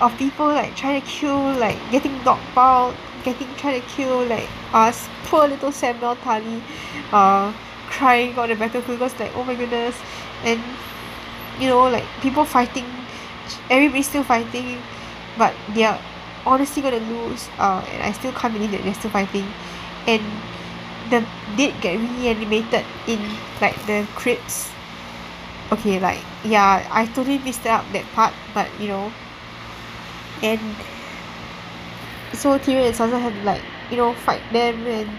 [0.02, 4.50] of people like trying to kill like getting knocked out getting trying to kill like
[4.74, 5.08] us.
[5.26, 6.62] Poor little Samwell Tarly
[7.12, 7.54] uh
[7.88, 9.96] crying on the battlefield because like oh my goodness.
[10.44, 10.62] And
[11.60, 12.86] you know like people fighting
[13.70, 14.82] everybody's still fighting
[15.38, 16.00] but they're
[16.46, 19.48] honestly gonna lose uh and I still can't believe that they're still fighting.
[20.08, 20.22] And
[21.10, 21.26] the
[21.58, 23.20] dead get reanimated in
[23.62, 24.72] like the crypts.
[25.72, 29.12] Okay like yeah I totally missed out that part but you know.
[30.42, 30.60] And
[32.34, 35.10] so Tyrion and Sansa have to like you know fight them and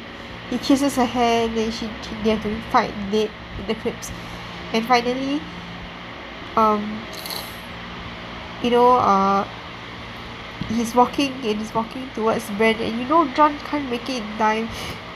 [0.50, 1.88] he kisses her hand and she
[2.22, 4.10] they have to fight dead in the crypts.
[4.72, 5.40] And finally
[6.56, 7.00] um
[8.62, 9.46] you know uh
[10.68, 14.38] he's walking and he's walking towards Bran and you know Jon can't make it in
[14.38, 14.68] time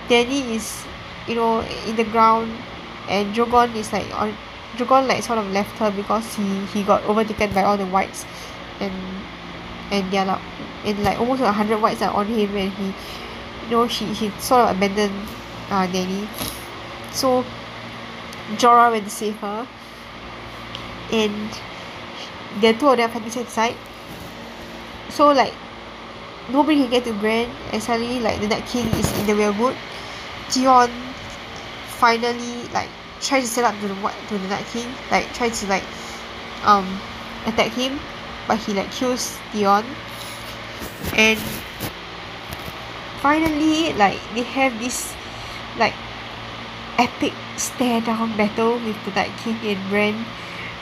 [0.08, 0.84] Dany is
[1.26, 2.52] you know in the ground
[3.08, 4.36] and Drogon is like on
[4.76, 8.26] Drogon like sort of left her because he he got overtaken by all the whites
[8.80, 8.92] and
[9.90, 10.40] and they're like
[10.84, 12.86] and like almost a hundred whites are on him and he
[13.64, 15.14] you know he he sort of abandoned
[15.70, 16.28] uh Dany
[17.12, 17.44] so
[18.56, 19.66] Jorah went to save her
[21.10, 21.60] and
[22.60, 23.76] the two of them fighting side to side
[25.10, 25.54] so like
[26.50, 29.76] nobody can get to Bran and suddenly like the Night King is in the weirwood
[30.50, 30.90] Theon
[31.98, 32.88] finally like
[33.20, 35.84] tries to set up to the what to the Night King like try to like
[36.64, 36.86] um
[37.46, 37.98] attack him
[38.48, 39.84] but he like kills Theon.
[41.14, 41.38] And
[43.20, 45.14] finally like they have this
[45.76, 45.94] like
[46.98, 50.24] epic stare down battle with the Night King and Bran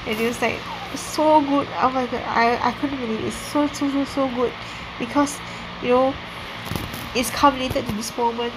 [0.07, 0.61] and it was like
[1.01, 1.69] so good.
[1.81, 3.27] Oh my god I I couldn't believe it.
[3.27, 4.53] it's so so so so good.
[4.99, 5.39] Because
[5.83, 6.15] you know
[7.15, 8.53] it's culminated to this moment.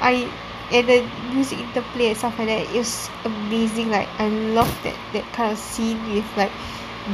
[0.00, 0.30] I
[0.70, 3.90] and the music interplay and stuff like that was amazing.
[3.90, 6.52] Like I love that that kind of scene with like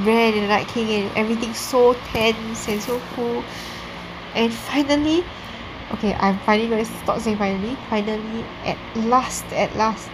[0.02, 3.44] Bran and Night King and everything so tense and so cool.
[4.34, 5.24] And finally
[5.92, 10.10] okay I'm finally going to stop saying finally finally at last at last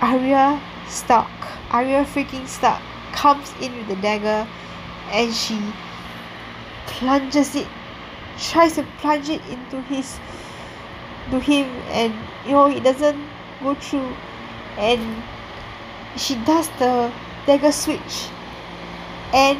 [0.00, 1.30] Arya Stark.
[1.70, 2.82] Arya freaking Stark
[3.12, 4.48] comes in with the dagger
[5.10, 5.58] and she
[6.86, 7.68] plunges it
[8.38, 10.18] tries to plunge it into his
[11.30, 13.18] to him and you know it doesn't
[13.62, 14.14] go through.
[14.76, 15.22] And
[16.16, 17.12] she does the
[17.46, 18.28] dagger switch
[19.32, 19.58] and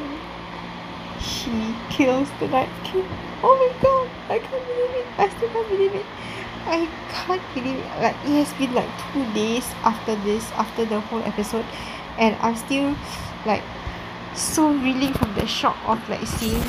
[1.21, 3.07] she kills the night king.
[3.43, 5.07] Oh my god I can't believe it.
[5.19, 6.07] I still can't believe it.
[6.65, 8.03] I can't believe it.
[8.03, 11.67] Like it has been like two days after this after the whole episode
[12.19, 12.97] and I'm still
[13.47, 13.63] like
[14.35, 16.63] so reeling from the shock of like seeing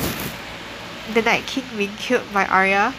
[1.14, 2.94] the night king being killed by Arya.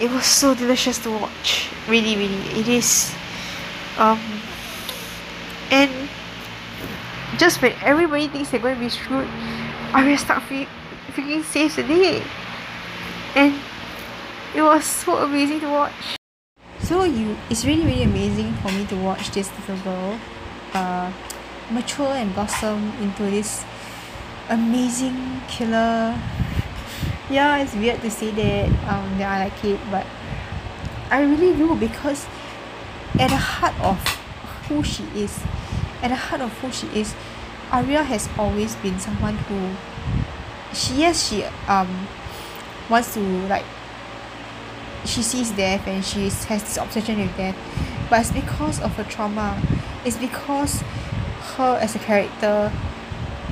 [0.00, 1.68] It was so delicious to watch.
[1.88, 2.60] Really really.
[2.60, 3.14] It is
[3.98, 4.20] um
[5.70, 5.90] and
[7.38, 9.28] just when everybody thinks they're going to be screwed
[9.94, 10.42] Arya Stark
[11.12, 12.22] freaking saves the day.
[13.34, 13.54] And
[14.54, 16.16] it was so amazing to watch.
[16.80, 20.18] So you it's really really amazing for me to watch this little girl
[20.74, 21.12] uh
[21.72, 23.64] mature and blossom into this
[24.48, 26.18] amazing killer.
[27.30, 30.06] Yeah it's weird to say that um that I like it but
[31.10, 32.26] I really do because
[33.18, 33.98] at the heart of
[34.68, 35.40] who she is
[36.02, 37.14] at the heart of who she is
[37.70, 39.74] Arya has always been someone who
[40.74, 42.06] she yes she um
[42.90, 43.64] wants to like
[45.04, 47.56] she sees death and she has this obsession with death
[48.12, 49.58] but it's because of her trauma.
[50.04, 50.84] It's because
[51.62, 52.72] her as a character.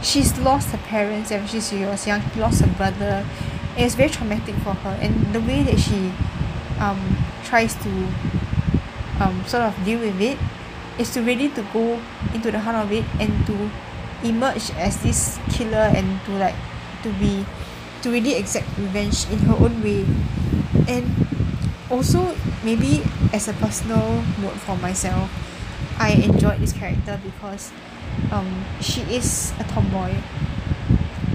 [0.03, 3.23] She's lost her parents ever since she was young she lost her brother.
[3.77, 4.99] And it's very traumatic for her.
[5.01, 6.13] And the way that she
[6.83, 6.99] um
[7.45, 7.91] tries to
[9.21, 10.39] um sort of deal with it
[10.99, 12.01] is to really to go
[12.35, 13.71] into the heart of it and to
[14.25, 16.57] emerge as this killer and to like
[17.03, 17.45] to be
[18.03, 20.05] to really exact revenge in her own way.
[20.89, 21.07] And
[21.91, 22.35] also
[22.65, 23.03] maybe
[23.33, 25.29] as a personal note for myself
[26.01, 27.73] I enjoyed this character because
[28.31, 30.13] um she is a tomboy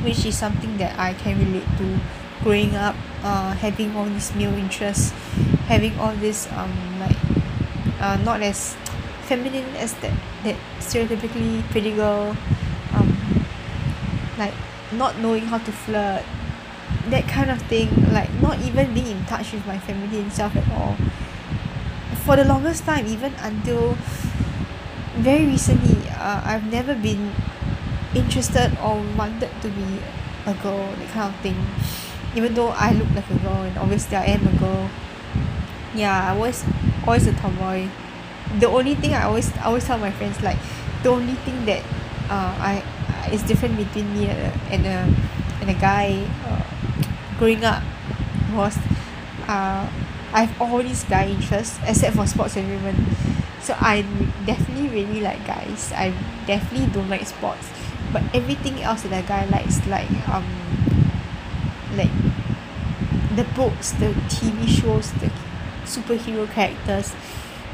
[0.04, 2.00] which is something that I can relate to
[2.44, 5.12] growing up uh having all these male interests
[5.68, 7.18] having all this um like
[8.00, 8.76] uh not as
[9.26, 10.14] feminine as that
[10.44, 12.38] that stereotypically pretty girl
[12.94, 13.10] um
[14.38, 14.54] like
[14.94, 16.24] not knowing how to flirt
[17.10, 20.68] that kind of thing like not even being in touch with my feminine self at
[20.72, 20.96] all.
[22.26, 23.98] For the longest time even until
[25.22, 25.95] very recently
[26.26, 27.30] uh I've never been
[28.18, 30.02] interested or wanted to be
[30.50, 31.58] a girl that kind of thing.
[32.36, 34.90] Even though I look like a girl and obviously I am a girl.
[35.94, 36.66] Yeah I was
[37.06, 37.88] always a tomboy.
[38.60, 40.58] The only thing I always I always tell my friends like
[41.04, 41.84] the only thing that
[42.34, 42.84] uh I
[43.32, 44.98] is different between me and a and a
[45.62, 46.66] and a guy uh
[47.38, 47.84] growing up
[48.54, 48.78] was
[49.48, 49.86] uh
[50.34, 52.98] I've all these guy interests except for sports and women
[53.66, 54.04] so I
[54.46, 55.92] definitely really like guys.
[55.92, 56.14] I
[56.46, 57.68] definitely don't like sports.
[58.14, 60.46] But everything else that a guy likes like um
[61.98, 62.14] like
[63.36, 65.32] the books the T_V shows the
[65.84, 67.14] superhero characters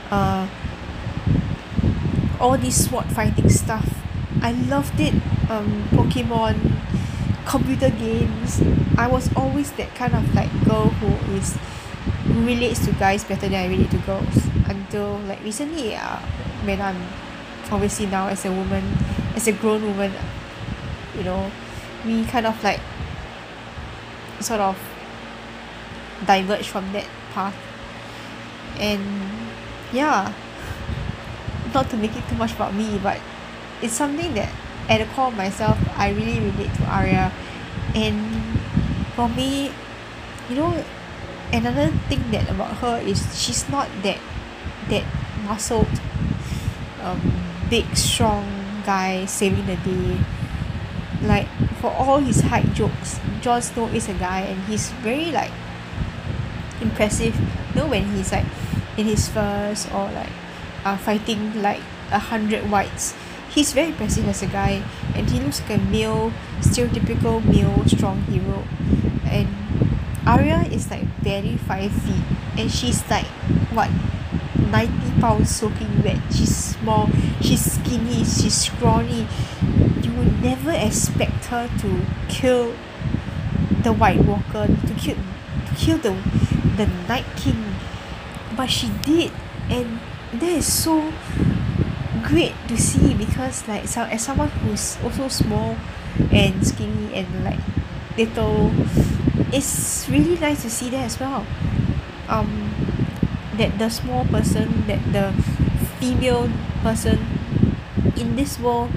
[0.10, 0.48] uh
[2.40, 3.88] all this sword fighting stuff.
[4.42, 5.14] I loved it
[5.52, 6.56] um Pokemon
[7.46, 8.64] computer games.
[8.98, 11.58] I was always that kind of like girl who is
[12.28, 14.48] relates to guys better than I relate to girls.
[14.68, 16.20] Until like recently uh
[16.64, 16.98] when I'm
[17.72, 18.84] obviously now as a woman
[19.36, 20.12] as a grown woman
[21.16, 21.52] you know
[22.06, 22.80] we kind of like
[24.40, 24.78] sort of
[26.26, 27.56] diverge from that path.
[28.80, 29.04] And
[29.94, 30.34] yeah
[31.74, 33.20] not to make it too much about me but
[33.82, 34.52] it's something that
[34.90, 37.32] at the core of myself I really relate to Arya
[37.96, 38.60] and
[39.16, 39.72] for me
[40.50, 40.84] you know
[41.54, 44.20] another thing that about her is she's not that
[44.90, 45.06] that
[45.44, 45.88] muscled
[47.02, 47.20] um
[47.70, 48.46] big strong
[48.86, 50.20] guy saving the day.
[51.22, 51.48] Like
[51.80, 55.52] for all his height jokes Jon Snow is a guy and he's very like
[56.82, 57.38] impressive.
[57.76, 58.46] You know when he's like
[58.98, 60.34] in his first or like
[60.84, 61.82] uh fighting like
[62.12, 63.14] a hundred whites
[63.54, 64.82] he's very impressive as a guy.
[65.16, 66.32] And he looks like a male
[66.62, 68.64] stereotypical male strong hero.
[69.26, 69.48] And
[70.26, 72.24] Arya is like barely five feet
[72.58, 73.26] and she's like
[73.74, 73.90] what
[74.70, 76.20] ninety pounds soaking wet.
[76.32, 77.10] She's small
[77.42, 79.28] she's skinny she's scrawny.
[80.02, 82.74] You would never expect her to kill
[83.84, 86.12] the white walker to kill to kill the
[86.78, 87.76] the night king.
[88.56, 89.32] But she did
[89.70, 90.00] and
[90.34, 91.12] that is so
[92.24, 95.76] great to see because like some as someone who's also small
[96.32, 97.60] and skinny and like
[98.18, 98.72] little
[99.52, 101.46] it's really nice to see that as well.
[102.28, 102.72] Um
[103.58, 105.34] that the small person that the
[106.00, 106.50] female
[106.82, 107.20] person
[108.16, 108.90] in this world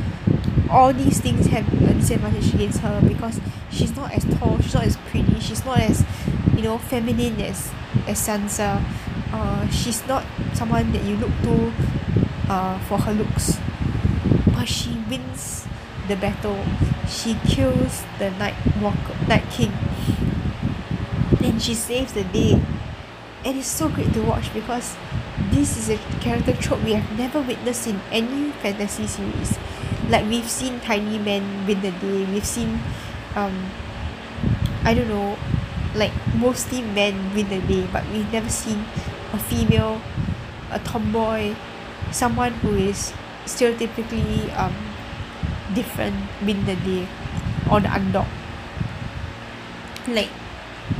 [0.70, 3.40] all these things have a disadvantage against her because
[3.70, 6.04] she's not as tall she's not as pretty she's not as
[6.56, 7.70] you know feminine as
[8.06, 8.82] as Sansa.
[9.32, 10.24] Uh she's not
[10.54, 11.72] someone that you look to
[12.48, 13.58] uh for her looks.
[14.54, 15.66] But she wins
[16.08, 16.64] the battle.
[17.08, 19.72] She kills the night walker night king
[21.44, 22.60] and she saves the day.
[23.44, 24.96] And it's so great to watch because
[25.50, 29.58] this is a character trope we have never witnessed in any fantasy series.
[30.08, 32.24] Like we've seen tiny men win the day.
[32.24, 32.80] We've seen
[33.36, 33.70] um
[34.84, 35.36] I don't know
[35.94, 38.84] like mostly men win the day but we've never seen
[39.32, 40.00] a female
[40.70, 41.54] a tomboy
[42.10, 43.12] someone who is
[43.46, 44.74] stereotypically um
[45.74, 47.06] different win the day
[47.70, 48.26] or the underdog.
[50.08, 50.28] Like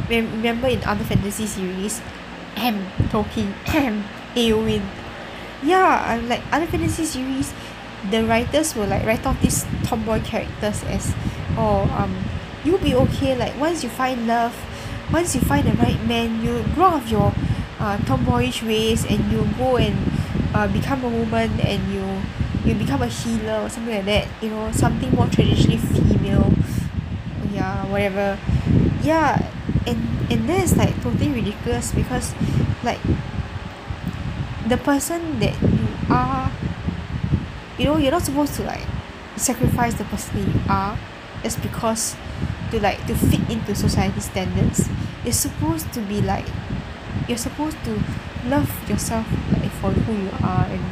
[0.09, 2.00] remember in other fantasy series
[3.11, 3.52] Tolkien
[4.34, 4.82] Eowyn.
[5.62, 7.52] Yeah I'm like other fantasy series
[8.11, 11.14] the writers will like write off these tomboy characters as
[11.57, 12.24] oh um
[12.64, 14.55] you'll be okay like once you find love
[15.12, 17.32] once you find the right man you grow out of your
[17.80, 19.96] uh, tomboyish ways and you go and
[20.55, 22.05] uh, become a woman and you
[22.64, 26.52] you become a healer or something like that you know something more traditionally female.
[27.52, 28.38] Yeah whatever.
[29.02, 29.50] Yeah
[29.87, 29.99] and
[30.30, 32.35] and that is like totally ridiculous because
[32.82, 33.01] like
[34.68, 36.51] the person that you are
[37.78, 38.87] you know you're not supposed to like
[39.37, 40.99] sacrifice the person that you are
[41.43, 42.16] just because
[42.70, 44.89] to like to fit into society standards.
[45.22, 46.47] You're supposed to be like
[47.28, 48.03] you're supposed to
[48.47, 50.66] love yourself like for who you are.
[50.66, 50.82] And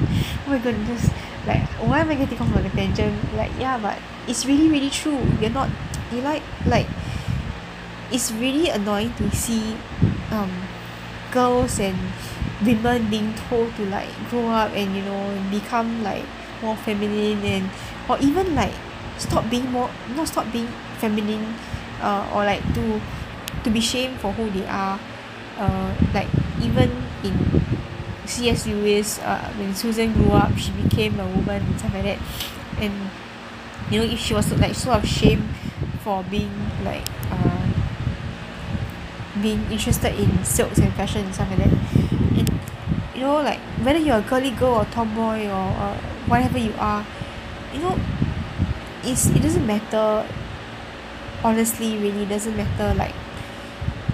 [0.46, 1.10] oh my goodness
[1.46, 3.34] like why am I getting off on a tangent?
[3.34, 5.18] Like yeah but it's really really true.
[5.40, 5.70] You're not
[6.12, 6.86] you like like
[8.12, 9.76] it's really annoying to see
[10.30, 10.50] um
[11.32, 11.96] girls and
[12.64, 16.24] women being told to like grow up and you know become like
[16.62, 17.70] more feminine and
[18.08, 18.72] or even like
[19.18, 21.54] stop being more not stop being feminine
[22.00, 23.00] uh, or like to
[23.64, 24.98] to be shamed for who they are
[25.58, 26.28] uh, like
[26.60, 26.90] even
[27.24, 27.34] in
[28.26, 28.66] C.S.
[28.66, 32.18] Lewis uh, when Susan grew up she became a woman and stuff like that
[32.78, 32.92] and
[33.90, 35.48] you know if she was like sort of shamed
[36.00, 36.50] for being
[36.84, 37.51] like uh,
[39.40, 41.72] being interested in silks and fashion and stuff like that.
[42.38, 42.60] And
[43.14, 47.06] you know like whether you're a girly girl or tomboy or uh, whatever you are
[47.72, 47.98] you know
[49.04, 50.26] it's it doesn't matter
[51.44, 53.14] honestly really doesn't matter like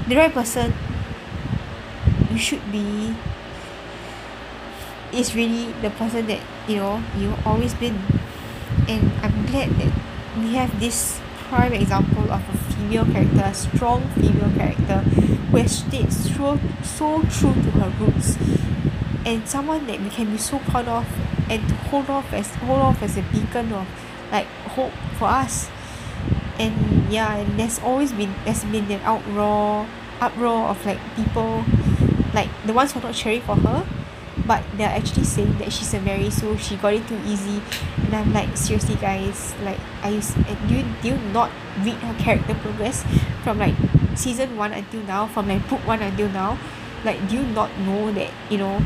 [0.09, 0.73] the right person
[2.31, 3.14] you should be
[5.12, 7.99] is really the person that you know you've always been.
[8.89, 9.93] And I'm glad that
[10.39, 14.99] we have this prime example of a female character a strong female character
[15.51, 18.36] who has stayed so so true to her roots.
[19.24, 21.07] And someone that we can be so proud of
[21.51, 23.86] and hold off as hold off as a beacon of
[24.30, 24.46] like
[24.76, 25.70] hope for us.
[26.59, 29.86] And yeah and there's always been there's been an outroar
[30.20, 31.64] uproar of like people
[32.34, 33.86] like the ones who are not cheering for her
[34.49, 37.61] but they're actually saying that she's a Mary Sue she got it too easy.
[38.07, 40.22] And I'm like seriously guys like are you
[40.66, 41.51] do you do you not
[41.84, 43.05] read her character progress
[43.44, 43.74] from like
[44.16, 46.59] season one until now from like book one until now?
[47.05, 48.80] Like do you not know that you know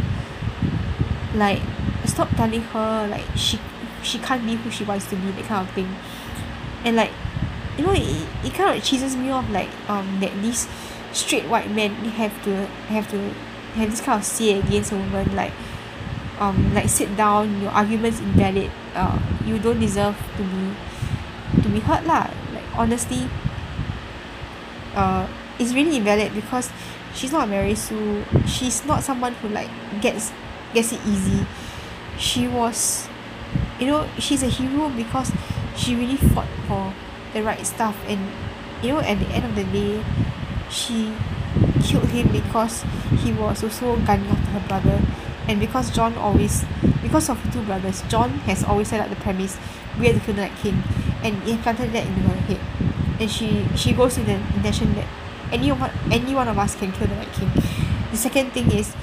[1.35, 1.63] like
[2.05, 3.61] stop telling her like she
[4.03, 5.95] she can't be who she wants to be that kind of thing.
[6.85, 7.13] And like
[7.79, 10.67] you know it, it kind of cheeses me off like um that these
[11.13, 13.33] straight white men have to have to
[13.75, 15.53] have this kind of say against a woman like
[16.41, 20.65] um like sit down your argument's invalid uh you don't deserve to be
[21.63, 22.29] to be heard lah.
[22.53, 23.29] Like honestly
[24.95, 26.71] uh it's really invalid because
[27.15, 29.69] she's not Mary Sue she's not someone who like
[30.01, 30.33] gets
[30.75, 31.47] gets it easy.
[32.19, 33.09] She was
[33.79, 35.33] you know she's a hero because
[35.77, 36.93] she really fought for
[37.33, 38.21] the right stuff and
[38.83, 40.05] you know at the end of the day
[40.71, 41.13] she
[41.83, 42.85] killed him because
[43.23, 45.03] he was also gunning after her brother.
[45.49, 46.65] And because Jon always
[47.03, 49.59] because of the two brothers Jon has always set up the premise
[49.99, 50.83] we have to kill the night king
[51.25, 52.61] and he planted that into her head.
[53.21, 55.07] And she she goes with the intention that
[55.53, 57.51] any of any one of us can kill the night king.
[58.11, 58.95] The second thing is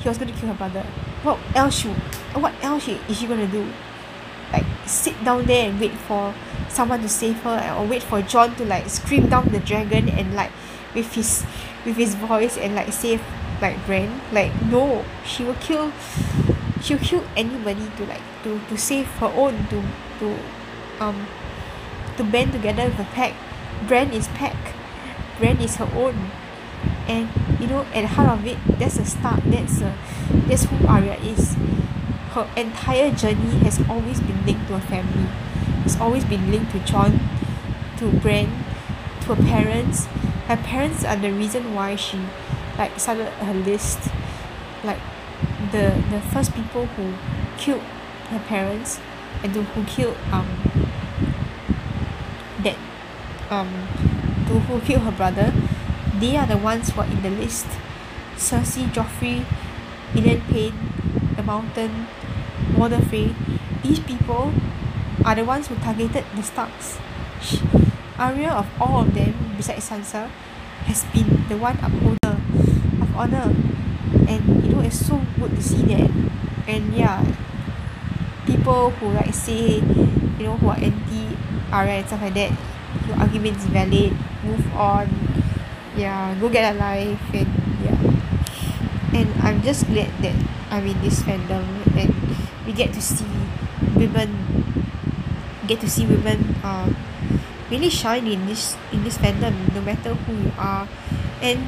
[0.00, 0.82] he was going to kill her brother.
[1.22, 1.96] What else should
[2.36, 3.66] what else she, is she going to do?
[4.52, 6.34] Like sit down there and wait for
[6.68, 10.34] someone to save her or wait for Jon to like scream down the dragon and
[10.34, 10.52] like
[10.94, 11.44] with his
[11.86, 13.22] with his voice and like save
[13.62, 15.92] like Bran like no she will kill
[16.82, 19.82] she will kill anybody to like to to save her own to
[20.18, 20.36] to
[21.00, 21.26] um
[22.16, 23.34] to band together with a pack.
[23.86, 24.56] Bran is pack.
[25.38, 26.30] Bran is her own.
[27.08, 27.28] And
[27.60, 29.94] you know at the heart of it that's a start that's a
[30.46, 31.54] that's who Arya is.
[32.32, 35.28] Her entire journey has always been linked to her family.
[35.84, 37.20] It's always been linked to Jon
[37.98, 38.46] to Bran
[39.22, 40.06] to her parents
[40.46, 42.20] her parents are the reason why she
[42.78, 43.98] like started her list.
[44.84, 45.00] Like
[45.72, 47.14] the the first people who
[47.58, 47.82] killed
[48.30, 49.00] her parents
[49.42, 50.46] and to who killed um
[52.62, 52.76] that
[53.50, 53.70] um
[54.46, 55.52] to who killed her brother
[56.20, 57.66] they are the ones who are in the list.
[58.36, 59.44] Cersei Joffrey
[60.14, 60.76] Ilyn Payne
[61.36, 62.06] the mountain
[62.76, 63.34] Walder Frey
[63.82, 64.52] these people
[65.24, 66.98] are the ones who targeted the Starks
[68.18, 70.28] Arya of all of them besides Sansa
[70.88, 72.40] has been the one upholder
[73.02, 73.52] of honour
[74.28, 76.08] and you know it's so good to see that.
[76.66, 77.20] And yeah
[78.46, 81.36] people who like say you know who are anti
[81.72, 82.52] Arya and stuff like that
[83.06, 85.08] your argument is valid move on.
[85.96, 87.50] Yeah go get a life and
[87.84, 88.00] yeah.
[89.12, 90.36] And I'm just glad that
[90.70, 91.64] I'm in this fandom
[91.96, 92.12] and
[92.64, 93.28] we get to see
[93.94, 94.32] women
[95.66, 96.88] get to see women uh
[97.70, 100.88] really shine in this in this fandom no matter who you are
[101.42, 101.58] and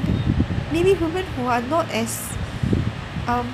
[0.73, 2.31] maybe women who are not as
[3.27, 3.49] um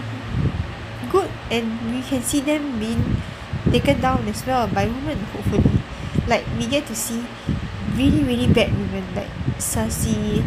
[1.10, 3.22] good and we can see them being
[3.70, 5.80] taken down as well by women hopefully
[6.26, 7.24] like we get to see
[7.96, 10.42] really really bad women like Cersei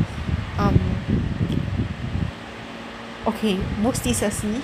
[0.60, 0.78] um
[3.26, 4.62] okay mostly Cersei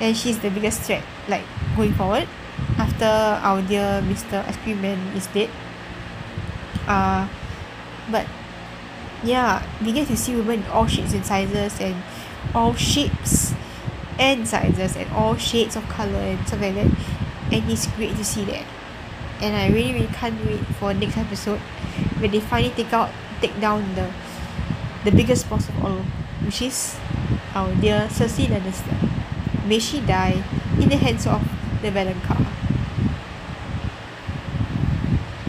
[0.00, 1.44] and she's the biggest threat like
[1.76, 2.28] going forward
[2.78, 4.46] after our dear Mr.
[4.46, 5.50] Ice Cream Man is dead
[6.92, 7.28] uh
[8.10, 8.26] but
[9.24, 11.96] yeah we get to see women in all shapes and sizes and
[12.54, 13.54] all shapes
[14.18, 16.90] and sizes and all shades of colour and stuff like that.
[17.50, 18.64] And it's great to see that.
[19.40, 21.58] And I really really can't wait for next episode
[22.20, 24.10] when they finally take out take down the
[25.04, 26.02] the biggest boss of all
[26.44, 26.96] which is
[27.54, 28.94] our dear Cersei Lannister.
[29.66, 30.42] May she die
[30.78, 31.42] in the hands of
[31.82, 32.20] the Valon